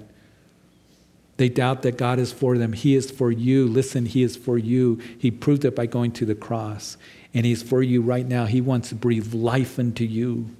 They 1.36 1.48
doubt 1.48 1.82
that 1.82 1.96
God 1.96 2.18
is 2.18 2.32
for 2.32 2.56
them. 2.56 2.72
He 2.72 2.94
is 2.94 3.10
for 3.10 3.32
you. 3.32 3.66
Listen, 3.66 4.06
He 4.06 4.22
is 4.22 4.36
for 4.36 4.58
you. 4.58 5.00
He 5.18 5.30
proved 5.30 5.64
it 5.64 5.74
by 5.74 5.86
going 5.86 6.12
to 6.12 6.26
the 6.26 6.34
cross. 6.34 6.96
And 7.34 7.44
He's 7.44 7.62
for 7.62 7.82
you 7.82 8.02
right 8.02 8.26
now. 8.26 8.44
He 8.44 8.60
wants 8.60 8.90
to 8.90 8.94
breathe 8.94 9.34
life 9.34 9.78
into 9.78 10.04
you 10.04 10.54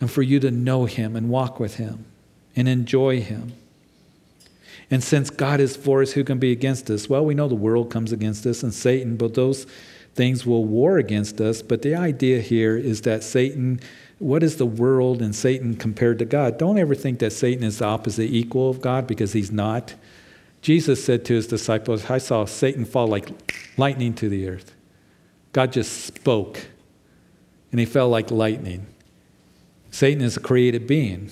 and 0.00 0.10
for 0.10 0.22
you 0.22 0.40
to 0.40 0.50
know 0.50 0.86
Him 0.86 1.14
and 1.16 1.28
walk 1.28 1.60
with 1.60 1.76
Him 1.76 2.06
and 2.56 2.68
enjoy 2.68 3.20
Him. 3.20 3.52
And 4.90 5.02
since 5.02 5.30
God 5.30 5.60
is 5.60 5.76
for 5.76 6.02
us, 6.02 6.12
who 6.12 6.24
can 6.24 6.38
be 6.38 6.50
against 6.50 6.90
us? 6.90 7.08
Well, 7.08 7.24
we 7.24 7.34
know 7.34 7.48
the 7.48 7.54
world 7.54 7.90
comes 7.90 8.10
against 8.10 8.44
us 8.46 8.62
and 8.62 8.74
Satan, 8.74 9.16
but 9.16 9.34
those 9.34 9.66
things 10.14 10.44
will 10.44 10.64
war 10.64 10.98
against 10.98 11.40
us. 11.40 11.62
But 11.62 11.82
the 11.82 11.94
idea 11.94 12.40
here 12.40 12.76
is 12.76 13.02
that 13.02 13.22
Satan, 13.22 13.80
what 14.18 14.42
is 14.42 14.56
the 14.56 14.66
world 14.66 15.22
and 15.22 15.34
Satan 15.34 15.76
compared 15.76 16.18
to 16.18 16.24
God? 16.24 16.58
Don't 16.58 16.78
ever 16.78 16.96
think 16.96 17.20
that 17.20 17.32
Satan 17.32 17.62
is 17.62 17.78
the 17.78 17.84
opposite 17.86 18.30
equal 18.30 18.68
of 18.68 18.80
God 18.80 19.06
because 19.06 19.32
he's 19.32 19.52
not. 19.52 19.94
Jesus 20.60 21.02
said 21.04 21.24
to 21.26 21.34
his 21.34 21.46
disciples, 21.46 22.10
I 22.10 22.18
saw 22.18 22.44
Satan 22.44 22.84
fall 22.84 23.06
like 23.06 23.30
lightning 23.78 24.12
to 24.14 24.28
the 24.28 24.48
earth. 24.48 24.74
God 25.52 25.72
just 25.72 26.04
spoke, 26.04 26.66
and 27.70 27.80
he 27.80 27.86
fell 27.86 28.08
like 28.08 28.30
lightning. 28.30 28.86
Satan 29.90 30.22
is 30.22 30.36
a 30.36 30.40
created 30.40 30.86
being. 30.86 31.30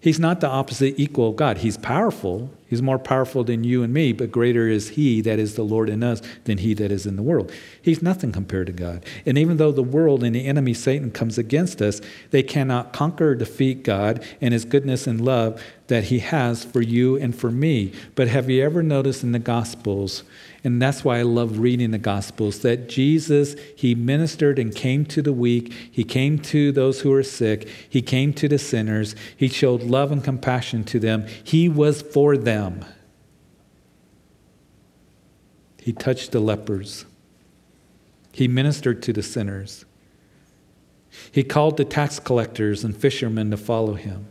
He's 0.00 0.20
not 0.20 0.40
the 0.40 0.48
opposite 0.48 0.94
equal 0.98 1.30
of 1.30 1.36
God. 1.36 1.58
He's 1.58 1.76
powerful. 1.76 2.50
He's 2.74 2.82
more 2.82 2.98
powerful 2.98 3.44
than 3.44 3.62
you 3.62 3.84
and 3.84 3.94
me, 3.94 4.12
but 4.12 4.32
greater 4.32 4.66
is 4.66 4.88
He 4.88 5.20
that 5.20 5.38
is 5.38 5.54
the 5.54 5.62
Lord 5.62 5.88
in 5.88 6.02
us 6.02 6.20
than 6.42 6.58
He 6.58 6.74
that 6.74 6.90
is 6.90 7.06
in 7.06 7.14
the 7.14 7.22
world. 7.22 7.52
He's 7.80 8.02
nothing 8.02 8.32
compared 8.32 8.66
to 8.66 8.72
God. 8.72 9.06
And 9.24 9.38
even 9.38 9.58
though 9.58 9.70
the 9.70 9.80
world 9.80 10.24
and 10.24 10.34
the 10.34 10.44
enemy 10.44 10.74
Satan 10.74 11.12
comes 11.12 11.38
against 11.38 11.80
us, 11.80 12.00
they 12.32 12.42
cannot 12.42 12.92
conquer 12.92 13.28
or 13.28 13.34
defeat 13.36 13.84
God 13.84 14.26
and 14.40 14.52
His 14.52 14.64
goodness 14.64 15.06
and 15.06 15.24
love 15.24 15.62
that 15.88 16.04
He 16.04 16.20
has 16.20 16.64
for 16.64 16.80
you 16.80 17.16
and 17.16 17.34
for 17.34 17.50
me. 17.50 17.92
But 18.14 18.28
have 18.28 18.48
you 18.48 18.62
ever 18.64 18.82
noticed 18.82 19.22
in 19.22 19.32
the 19.32 19.38
Gospels 19.38 20.22
and 20.64 20.80
that's 20.80 21.04
why 21.04 21.18
I 21.18 21.22
love 21.22 21.58
reading 21.58 21.90
the 21.90 21.98
Gospels 21.98 22.60
that 22.60 22.88
Jesus, 22.88 23.54
He 23.76 23.94
ministered 23.94 24.58
and 24.58 24.74
came 24.74 25.04
to 25.06 25.20
the 25.20 25.32
weak, 25.32 25.72
He 25.90 26.04
came 26.04 26.38
to 26.38 26.72
those 26.72 27.02
who 27.02 27.10
were 27.10 27.22
sick, 27.22 27.68
He 27.88 28.00
came 28.00 28.32
to 28.32 28.48
the 28.48 28.58
sinners, 28.58 29.14
He 29.36 29.48
showed 29.48 29.82
love 29.82 30.10
and 30.10 30.24
compassion 30.24 30.82
to 30.84 30.98
them. 30.98 31.26
He 31.44 31.68
was 31.68 32.00
for 32.00 32.38
them. 32.38 32.82
He 35.78 35.92
touched 35.92 36.32
the 36.32 36.40
lepers, 36.40 37.04
He 38.32 38.48
ministered 38.48 39.02
to 39.02 39.12
the 39.12 39.22
sinners. 39.22 39.84
He 41.30 41.44
called 41.44 41.76
the 41.76 41.84
tax 41.84 42.18
collectors 42.18 42.82
and 42.82 42.96
fishermen 42.96 43.50
to 43.52 43.56
follow 43.56 43.94
him. 43.94 44.26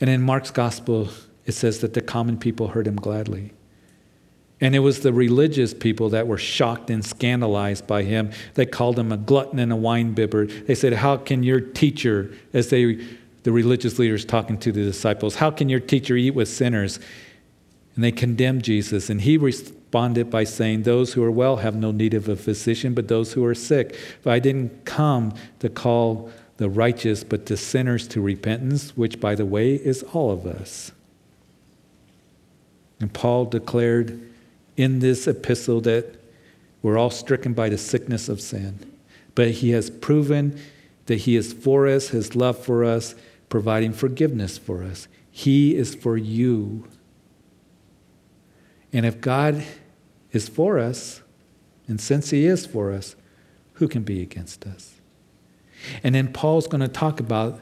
And 0.00 0.08
in 0.08 0.22
Mark's 0.22 0.50
gospel, 0.50 1.08
it 1.46 1.52
says 1.52 1.80
that 1.80 1.94
the 1.94 2.00
common 2.00 2.38
people 2.38 2.68
heard 2.68 2.86
him 2.86 2.96
gladly. 2.96 3.52
And 4.60 4.74
it 4.74 4.80
was 4.80 5.00
the 5.00 5.12
religious 5.12 5.72
people 5.72 6.10
that 6.10 6.26
were 6.26 6.38
shocked 6.38 6.90
and 6.90 7.04
scandalized 7.04 7.86
by 7.86 8.02
him. 8.02 8.30
They 8.54 8.66
called 8.66 8.98
him 8.98 9.10
a 9.10 9.16
glutton 9.16 9.58
and 9.58 9.72
a 9.72 9.76
winebibber. 9.76 10.66
They 10.66 10.74
said, 10.74 10.92
How 10.92 11.16
can 11.16 11.42
your 11.42 11.60
teacher, 11.60 12.30
as 12.52 12.68
they, 12.68 13.06
the 13.42 13.52
religious 13.52 13.98
leaders 13.98 14.24
talking 14.24 14.58
to 14.58 14.72
the 14.72 14.82
disciples, 14.82 15.36
how 15.36 15.50
can 15.50 15.70
your 15.70 15.80
teacher 15.80 16.14
eat 16.14 16.34
with 16.34 16.48
sinners? 16.48 17.00
And 17.94 18.04
they 18.04 18.12
condemned 18.12 18.62
Jesus. 18.62 19.08
And 19.08 19.22
he 19.22 19.38
responded 19.38 20.30
by 20.30 20.44
saying, 20.44 20.82
Those 20.82 21.14
who 21.14 21.24
are 21.24 21.30
well 21.30 21.56
have 21.56 21.74
no 21.74 21.90
need 21.90 22.12
of 22.12 22.28
a 22.28 22.36
physician, 22.36 22.92
but 22.92 23.08
those 23.08 23.32
who 23.32 23.44
are 23.46 23.54
sick. 23.54 23.96
But 24.22 24.34
I 24.34 24.40
didn't 24.40 24.84
come 24.84 25.32
to 25.60 25.70
call 25.70 26.30
the 26.60 26.68
righteous, 26.68 27.24
but 27.24 27.46
the 27.46 27.56
sinners 27.56 28.06
to 28.06 28.20
repentance, 28.20 28.94
which, 28.94 29.18
by 29.18 29.34
the 29.34 29.46
way, 29.46 29.72
is 29.74 30.02
all 30.12 30.30
of 30.30 30.46
us. 30.46 30.92
And 33.00 33.10
Paul 33.10 33.46
declared, 33.46 34.20
in 34.76 34.98
this 34.98 35.26
epistle 35.26 35.80
that 35.80 36.20
we're 36.82 36.98
all 36.98 37.08
stricken 37.08 37.54
by 37.54 37.70
the 37.70 37.78
sickness 37.78 38.28
of 38.28 38.42
sin. 38.42 38.78
But 39.34 39.52
he 39.52 39.70
has 39.70 39.88
proven 39.88 40.60
that 41.06 41.20
he 41.20 41.34
is 41.34 41.54
for 41.54 41.86
us, 41.88 42.08
his 42.08 42.36
love 42.36 42.62
for 42.62 42.84
us, 42.84 43.14
providing 43.48 43.94
forgiveness 43.94 44.58
for 44.58 44.84
us. 44.84 45.08
He 45.30 45.74
is 45.74 45.94
for 45.94 46.18
you. 46.18 46.86
And 48.92 49.06
if 49.06 49.22
God 49.22 49.64
is 50.30 50.46
for 50.46 50.78
us, 50.78 51.22
and 51.88 51.98
since 51.98 52.28
he 52.28 52.44
is 52.44 52.66
for 52.66 52.92
us, 52.92 53.16
who 53.74 53.88
can 53.88 54.02
be 54.02 54.20
against 54.20 54.66
us? 54.66 54.99
And 56.02 56.14
then 56.14 56.32
Paul's 56.32 56.66
going 56.66 56.80
to 56.80 56.88
talk 56.88 57.20
about 57.20 57.60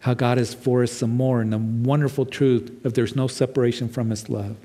how 0.00 0.14
God 0.14 0.38
is 0.38 0.54
for 0.54 0.82
us 0.82 0.92
some 0.92 1.16
more 1.16 1.40
and 1.40 1.52
the 1.52 1.58
wonderful 1.58 2.26
truth 2.26 2.84
of 2.84 2.94
there's 2.94 3.16
no 3.16 3.26
separation 3.26 3.88
from 3.88 4.10
his 4.10 4.28
love 4.28 4.56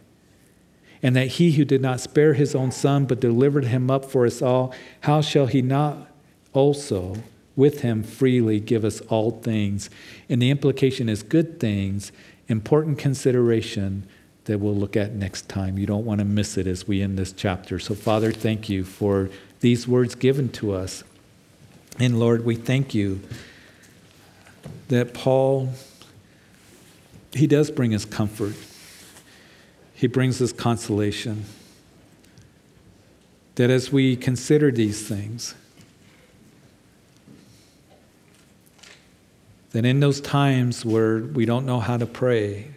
and 1.04 1.16
that 1.16 1.28
he 1.28 1.54
who 1.54 1.66
did 1.66 1.82
not 1.82 2.00
spare 2.00 2.34
his 2.34 2.54
own 2.54 2.72
son, 2.72 3.06
but 3.06 3.20
delivered 3.20 3.66
him 3.66 3.90
up 3.90 4.06
for 4.06 4.26
us 4.26 4.42
all, 4.42 4.74
how 5.02 5.22
shall 5.22 5.48
he 5.48 5.62
not 5.62 6.08
also 6.54 7.16
with 7.56 7.82
him 7.82 8.04
freely 8.04 8.60
give 8.60 8.86
us 8.86 9.02
all 9.02 9.32
things? 9.32 9.90
And 10.30 10.42
the 10.42 10.52
implication 10.52 11.10
is 11.10 11.24
good 11.24 11.60
things, 11.60 12.12
important 12.48 13.00
consideration 13.00 14.08
that 14.46 14.60
we'll 14.60 14.76
look 14.76 14.96
at 14.96 15.14
next 15.14 15.50
time. 15.50 15.78
You 15.78 15.88
don't 15.88 16.06
want 16.06 16.20
to 16.20 16.26
miss 16.26 16.58
it 16.58 16.68
as 16.68 16.88
we 16.88 17.02
end 17.02 17.18
this 17.18 17.32
chapter. 17.32 17.80
So, 17.80 17.96
Father, 17.96 18.32
thank 18.32 18.70
you 18.70 18.84
for 18.84 19.30
these 19.60 19.88
words 19.88 20.16
given 20.16 20.50
to 20.50 20.74
us. 20.74 21.04
And 21.99 22.19
Lord, 22.19 22.45
we 22.45 22.56
thank 22.56 22.93
you 22.95 23.21
that 24.88 25.13
Paul, 25.13 25.69
he 27.34 27.47
does 27.47 27.71
bring 27.71 27.93
us 27.93 28.06
comfort. 28.06 28.56
He 29.93 30.08
brings 30.08 30.41
us 30.41 30.51
consolation. 30.51 31.45
That 33.56 33.69
as 33.69 33.91
we 33.91 34.15
consider 34.15 34.71
these 34.71 35.08
things, 35.08 35.54
that 39.71 39.86
in 39.86 39.99
those 39.99 40.19
times 40.19 40.84
where 40.86 41.19
we 41.19 41.45
don't 41.45 41.65
know 41.65 41.80
how 41.80 41.97
to 41.97 42.06
pray, 42.06 42.67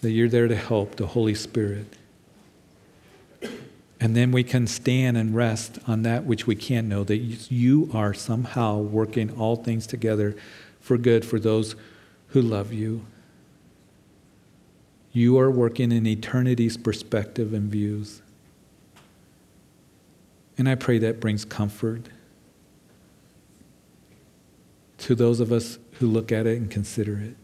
that 0.00 0.10
you're 0.10 0.28
there 0.28 0.48
to 0.48 0.56
help 0.56 0.96
the 0.96 1.06
Holy 1.06 1.34
Spirit. 1.34 1.86
And 4.04 4.14
then 4.14 4.32
we 4.32 4.44
can 4.44 4.66
stand 4.66 5.16
and 5.16 5.34
rest 5.34 5.78
on 5.86 6.02
that 6.02 6.24
which 6.24 6.46
we 6.46 6.54
can't 6.54 6.86
know, 6.86 7.04
that 7.04 7.16
you 7.50 7.88
are 7.94 8.12
somehow 8.12 8.76
working 8.76 9.30
all 9.30 9.56
things 9.56 9.86
together 9.86 10.36
for 10.78 10.98
good 10.98 11.24
for 11.24 11.40
those 11.40 11.74
who 12.28 12.42
love 12.42 12.70
you. 12.70 13.06
You 15.12 15.38
are 15.38 15.50
working 15.50 15.90
in 15.90 16.06
eternity's 16.06 16.76
perspective 16.76 17.54
and 17.54 17.70
views. 17.70 18.20
And 20.58 20.68
I 20.68 20.74
pray 20.74 20.98
that 20.98 21.18
brings 21.18 21.46
comfort 21.46 22.10
to 24.98 25.14
those 25.14 25.40
of 25.40 25.50
us 25.50 25.78
who 25.92 26.08
look 26.08 26.30
at 26.30 26.46
it 26.46 26.58
and 26.58 26.70
consider 26.70 27.18
it. 27.20 27.36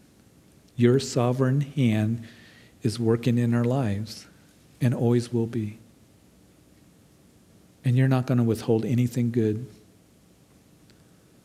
Your 0.75 0.99
sovereign 0.99 1.61
hand 1.61 2.21
is 2.83 2.99
working 2.99 3.39
in 3.39 3.55
our 3.55 3.65
lives 3.65 4.27
and 4.79 4.93
always 4.93 5.33
will 5.33 5.47
be. 5.47 5.79
And 7.83 7.95
you're 7.97 8.07
not 8.07 8.27
going 8.27 8.37
to 8.37 8.43
withhold 8.43 8.85
anything 8.85 9.31
good. 9.31 9.67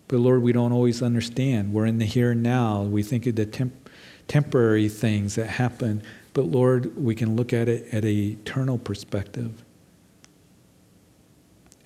But 0.09 0.19
Lord, 0.19 0.43
we 0.43 0.53
don't 0.53 0.73
always 0.73 1.03
understand. 1.03 1.73
We're 1.73 1.87
in 1.87 1.99
the 1.99 2.05
here 2.05 2.33
and 2.33 2.43
now. 2.43 2.83
We 2.83 3.03
think 3.03 3.27
of 3.27 3.37
the 3.37 3.47
temp- 3.47 3.89
temporary 4.29 4.89
things 4.89 5.35
that 5.37 5.47
happen, 5.47 6.03
but 6.33 6.47
Lord, 6.47 6.97
we 6.97 7.15
can 7.15 7.37
look 7.37 7.53
at 7.53 7.69
it 7.69 7.93
at 7.93 8.05
an 8.05 8.11
eternal 8.11 8.79
perspective. 8.79 9.65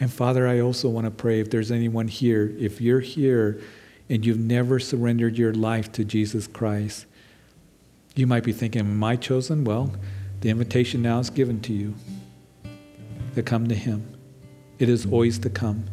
And 0.01 0.11
Father, 0.13 0.49
I 0.49 0.61
also 0.61 0.89
want 0.89 1.05
to 1.05 1.11
pray 1.11 1.41
if 1.41 1.51
there's 1.51 1.71
anyone 1.71 2.09
here, 2.09 2.55
if 2.59 2.81
you're 2.81 3.01
here 3.01 3.61
and 4.09 4.25
you've 4.25 4.39
never 4.39 4.79
surrendered 4.79 5.37
your 5.37 5.53
life 5.53 5.93
to 5.93 6.05
Jesus 6.05 6.47
Christ, 6.47 7.07
you 8.17 8.27
might 8.27 8.43
be 8.43 8.53
thinking, 8.53 8.81
Am 8.81 9.05
I 9.05 9.17
chosen? 9.17 9.63
Well, 9.63 9.93
the 10.41 10.49
invitation 10.49 11.03
now 11.03 11.19
is 11.19 11.29
given 11.29 11.61
to 11.63 11.73
you 11.73 11.95
to 13.35 13.43
come 13.43 13.69
to 13.69 13.75
Him. 13.75 14.20
It 14.81 14.89
is 14.89 15.05
always 15.05 15.39
to 15.41 15.51
come. 15.51 15.85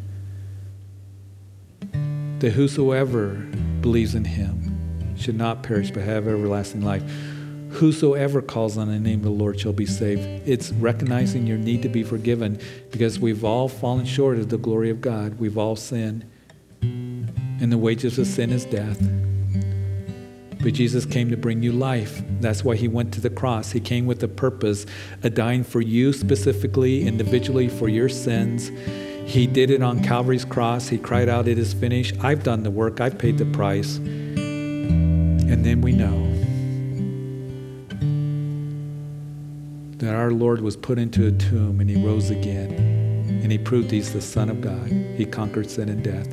That 2.40 2.52
whosoever 2.52 3.34
believes 3.82 4.14
in 4.14 4.24
Him 4.24 5.14
should 5.16 5.36
not 5.36 5.62
perish 5.62 5.90
but 5.90 6.04
have 6.04 6.26
everlasting 6.26 6.80
life. 6.80 7.02
Whosoever 7.70 8.40
calls 8.40 8.78
on 8.78 8.88
the 8.88 8.98
name 8.98 9.18
of 9.18 9.24
the 9.24 9.30
Lord 9.30 9.60
shall 9.60 9.74
be 9.74 9.84
saved. 9.84 10.22
It's 10.48 10.70
recognizing 10.72 11.46
your 11.46 11.58
need 11.58 11.82
to 11.82 11.90
be 11.90 12.02
forgiven 12.02 12.58
because 12.90 13.20
we've 13.20 13.44
all 13.44 13.68
fallen 13.68 14.06
short 14.06 14.38
of 14.38 14.48
the 14.48 14.56
glory 14.56 14.88
of 14.88 15.02
God. 15.02 15.38
We've 15.38 15.58
all 15.58 15.76
sinned. 15.76 16.24
And 16.80 17.70
the 17.70 17.76
wages 17.76 18.18
of 18.18 18.26
sin 18.26 18.50
is 18.50 18.64
death. 18.64 19.02
But 20.68 20.74
Jesus 20.74 21.06
came 21.06 21.30
to 21.30 21.36
bring 21.38 21.62
you 21.62 21.72
life. 21.72 22.22
That's 22.42 22.62
why 22.62 22.76
he 22.76 22.88
went 22.88 23.14
to 23.14 23.22
the 23.22 23.30
cross. 23.30 23.72
He 23.72 23.80
came 23.80 24.04
with 24.04 24.22
a 24.22 24.28
purpose, 24.28 24.84
a 25.22 25.30
dying 25.30 25.64
for 25.64 25.80
you 25.80 26.12
specifically, 26.12 27.06
individually 27.06 27.68
for 27.68 27.88
your 27.88 28.10
sins. 28.10 28.70
He 29.24 29.46
did 29.46 29.70
it 29.70 29.82
on 29.82 30.04
Calvary's 30.04 30.44
cross. 30.44 30.86
He 30.86 30.98
cried 30.98 31.30
out, 31.30 31.48
It 31.48 31.58
is 31.58 31.72
finished. 31.72 32.16
I've 32.20 32.42
done 32.42 32.64
the 32.64 32.70
work, 32.70 33.00
I've 33.00 33.16
paid 33.16 33.38
the 33.38 33.46
price. 33.46 33.96
And 33.96 35.64
then 35.64 35.80
we 35.80 35.92
know 35.92 36.26
that 39.96 40.14
our 40.14 40.32
Lord 40.32 40.60
was 40.60 40.76
put 40.76 40.98
into 40.98 41.28
a 41.28 41.32
tomb 41.32 41.80
and 41.80 41.88
he 41.88 41.96
rose 42.04 42.28
again. 42.28 42.72
And 43.42 43.50
he 43.50 43.56
proved 43.56 43.90
he's 43.90 44.12
the 44.12 44.20
Son 44.20 44.50
of 44.50 44.60
God. 44.60 44.88
He 44.88 45.24
conquered 45.24 45.70
sin 45.70 45.88
and 45.88 46.04
death. 46.04 46.28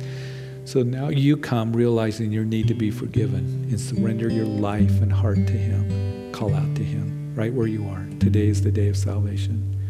So 0.66 0.82
now 0.82 1.10
you 1.10 1.36
come 1.36 1.72
realizing 1.72 2.32
your 2.32 2.44
need 2.44 2.66
to 2.66 2.74
be 2.74 2.90
forgiven 2.90 3.68
and 3.70 3.80
surrender 3.80 4.28
your 4.28 4.46
life 4.46 5.00
and 5.00 5.12
heart 5.12 5.36
to 5.36 5.52
him. 5.52 6.32
Call 6.32 6.52
out 6.52 6.74
to 6.74 6.82
him 6.82 7.32
right 7.36 7.54
where 7.54 7.68
you 7.68 7.86
are. 7.88 8.04
Today 8.18 8.48
is 8.48 8.62
the 8.62 8.72
day 8.72 8.88
of 8.88 8.96
salvation. 8.96 9.80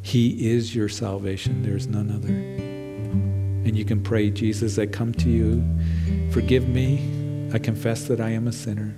He 0.00 0.50
is 0.50 0.74
your 0.74 0.88
salvation. 0.88 1.62
There's 1.62 1.86
none 1.86 2.10
other. 2.10 2.32
And 2.32 3.76
you 3.76 3.84
can 3.84 4.02
pray, 4.02 4.30
Jesus, 4.30 4.78
I 4.78 4.86
come 4.86 5.12
to 5.12 5.28
you. 5.28 5.62
Forgive 6.30 6.66
me. 6.66 7.50
I 7.52 7.58
confess 7.58 8.04
that 8.04 8.18
I 8.18 8.30
am 8.30 8.48
a 8.48 8.52
sinner. 8.52 8.96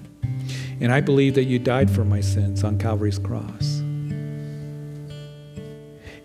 And 0.81 0.93
I 0.93 1.01
believe 1.01 1.35
that 1.35 1.47
you 1.47 1.59
died 1.59 1.91
for 1.91 2.05
my 2.05 2.21
sins 2.21 2.63
on 2.63 2.79
Calvary's 2.79 3.19
cross. 3.19 3.79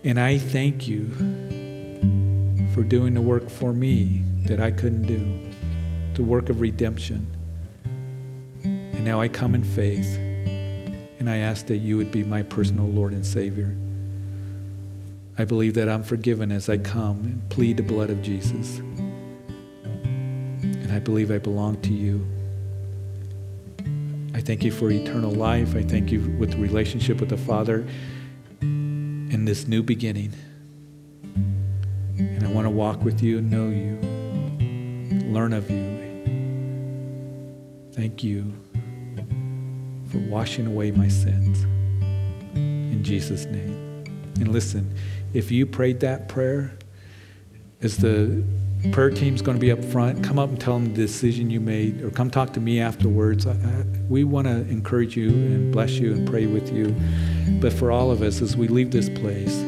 And 0.04 0.20
I 0.20 0.38
thank 0.38 0.86
you 0.86 1.10
for 2.80 2.84
doing 2.84 3.12
the 3.12 3.20
work 3.20 3.50
for 3.50 3.74
me 3.74 4.22
that 4.46 4.58
I 4.58 4.70
couldn't 4.70 5.02
do, 5.02 5.50
the 6.14 6.22
work 6.22 6.48
of 6.48 6.62
redemption. 6.62 7.26
And 8.64 9.04
now 9.04 9.20
I 9.20 9.28
come 9.28 9.54
in 9.54 9.62
faith, 9.62 10.16
and 10.16 11.28
I 11.28 11.36
ask 11.36 11.66
that 11.66 11.76
you 11.76 11.98
would 11.98 12.10
be 12.10 12.24
my 12.24 12.42
personal 12.42 12.86
Lord 12.86 13.12
and 13.12 13.26
Savior. 13.26 13.76
I 15.36 15.44
believe 15.44 15.74
that 15.74 15.90
I'm 15.90 16.02
forgiven 16.02 16.50
as 16.50 16.70
I 16.70 16.78
come 16.78 17.18
and 17.18 17.46
plead 17.50 17.76
the 17.76 17.82
blood 17.82 18.08
of 18.08 18.22
Jesus. 18.22 18.78
And 20.62 20.90
I 20.90 21.00
believe 21.00 21.30
I 21.30 21.36
belong 21.36 21.82
to 21.82 21.92
you. 21.92 22.26
I 24.34 24.40
thank 24.40 24.64
you 24.64 24.72
for 24.72 24.90
eternal 24.90 25.32
life. 25.32 25.76
I 25.76 25.82
thank 25.82 26.10
you 26.10 26.34
with 26.38 26.52
the 26.52 26.56
relationship 26.56 27.20
with 27.20 27.28
the 27.28 27.36
Father 27.36 27.86
in 28.62 29.44
this 29.44 29.68
new 29.68 29.82
beginning. 29.82 30.32
Want 32.60 32.72
to 32.72 32.76
walk 32.76 33.02
with 33.04 33.22
you 33.22 33.40
know 33.40 33.70
you, 33.70 33.98
learn 35.32 35.54
of 35.54 35.70
you. 35.70 35.98
Thank 37.94 38.22
you 38.22 38.52
for 40.10 40.18
washing 40.28 40.66
away 40.66 40.90
my 40.90 41.08
sins. 41.08 41.62
In 42.54 43.02
Jesus' 43.02 43.46
name. 43.46 44.04
And 44.40 44.48
listen, 44.48 44.94
if 45.32 45.50
you 45.50 45.64
prayed 45.64 46.00
that 46.00 46.28
prayer, 46.28 46.76
as 47.80 47.96
the 47.96 48.44
prayer 48.92 49.08
team's 49.08 49.40
going 49.40 49.56
to 49.56 49.60
be 49.60 49.72
up 49.72 49.82
front, 49.82 50.22
come 50.22 50.38
up 50.38 50.50
and 50.50 50.60
tell 50.60 50.74
them 50.74 50.92
the 50.92 51.00
decision 51.00 51.48
you 51.48 51.60
made, 51.60 52.02
or 52.02 52.10
come 52.10 52.30
talk 52.30 52.52
to 52.52 52.60
me 52.60 52.78
afterwards. 52.78 53.46
I, 53.46 53.52
I, 53.52 53.84
we 54.10 54.24
want 54.24 54.48
to 54.48 54.68
encourage 54.68 55.16
you 55.16 55.30
and 55.30 55.72
bless 55.72 55.92
you 55.92 56.12
and 56.12 56.28
pray 56.28 56.44
with 56.44 56.70
you. 56.74 56.94
But 57.58 57.72
for 57.72 57.90
all 57.90 58.10
of 58.10 58.20
us, 58.20 58.42
as 58.42 58.54
we 58.54 58.68
leave 58.68 58.90
this 58.90 59.08
place, 59.08 59.64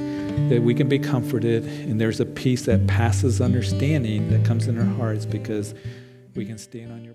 that 0.48 0.62
we 0.62 0.74
can 0.74 0.88
be 0.88 0.98
comforted 0.98 1.64
and 1.64 2.00
there's 2.00 2.20
a 2.20 2.26
peace 2.26 2.66
that 2.66 2.86
passes 2.86 3.40
understanding 3.40 4.30
that 4.30 4.44
comes 4.44 4.68
in 4.68 4.78
our 4.78 4.96
hearts 4.96 5.24
because 5.26 5.74
we 6.34 6.44
can 6.44 6.58
stand 6.58 6.92
on 6.92 7.04
your 7.04 7.14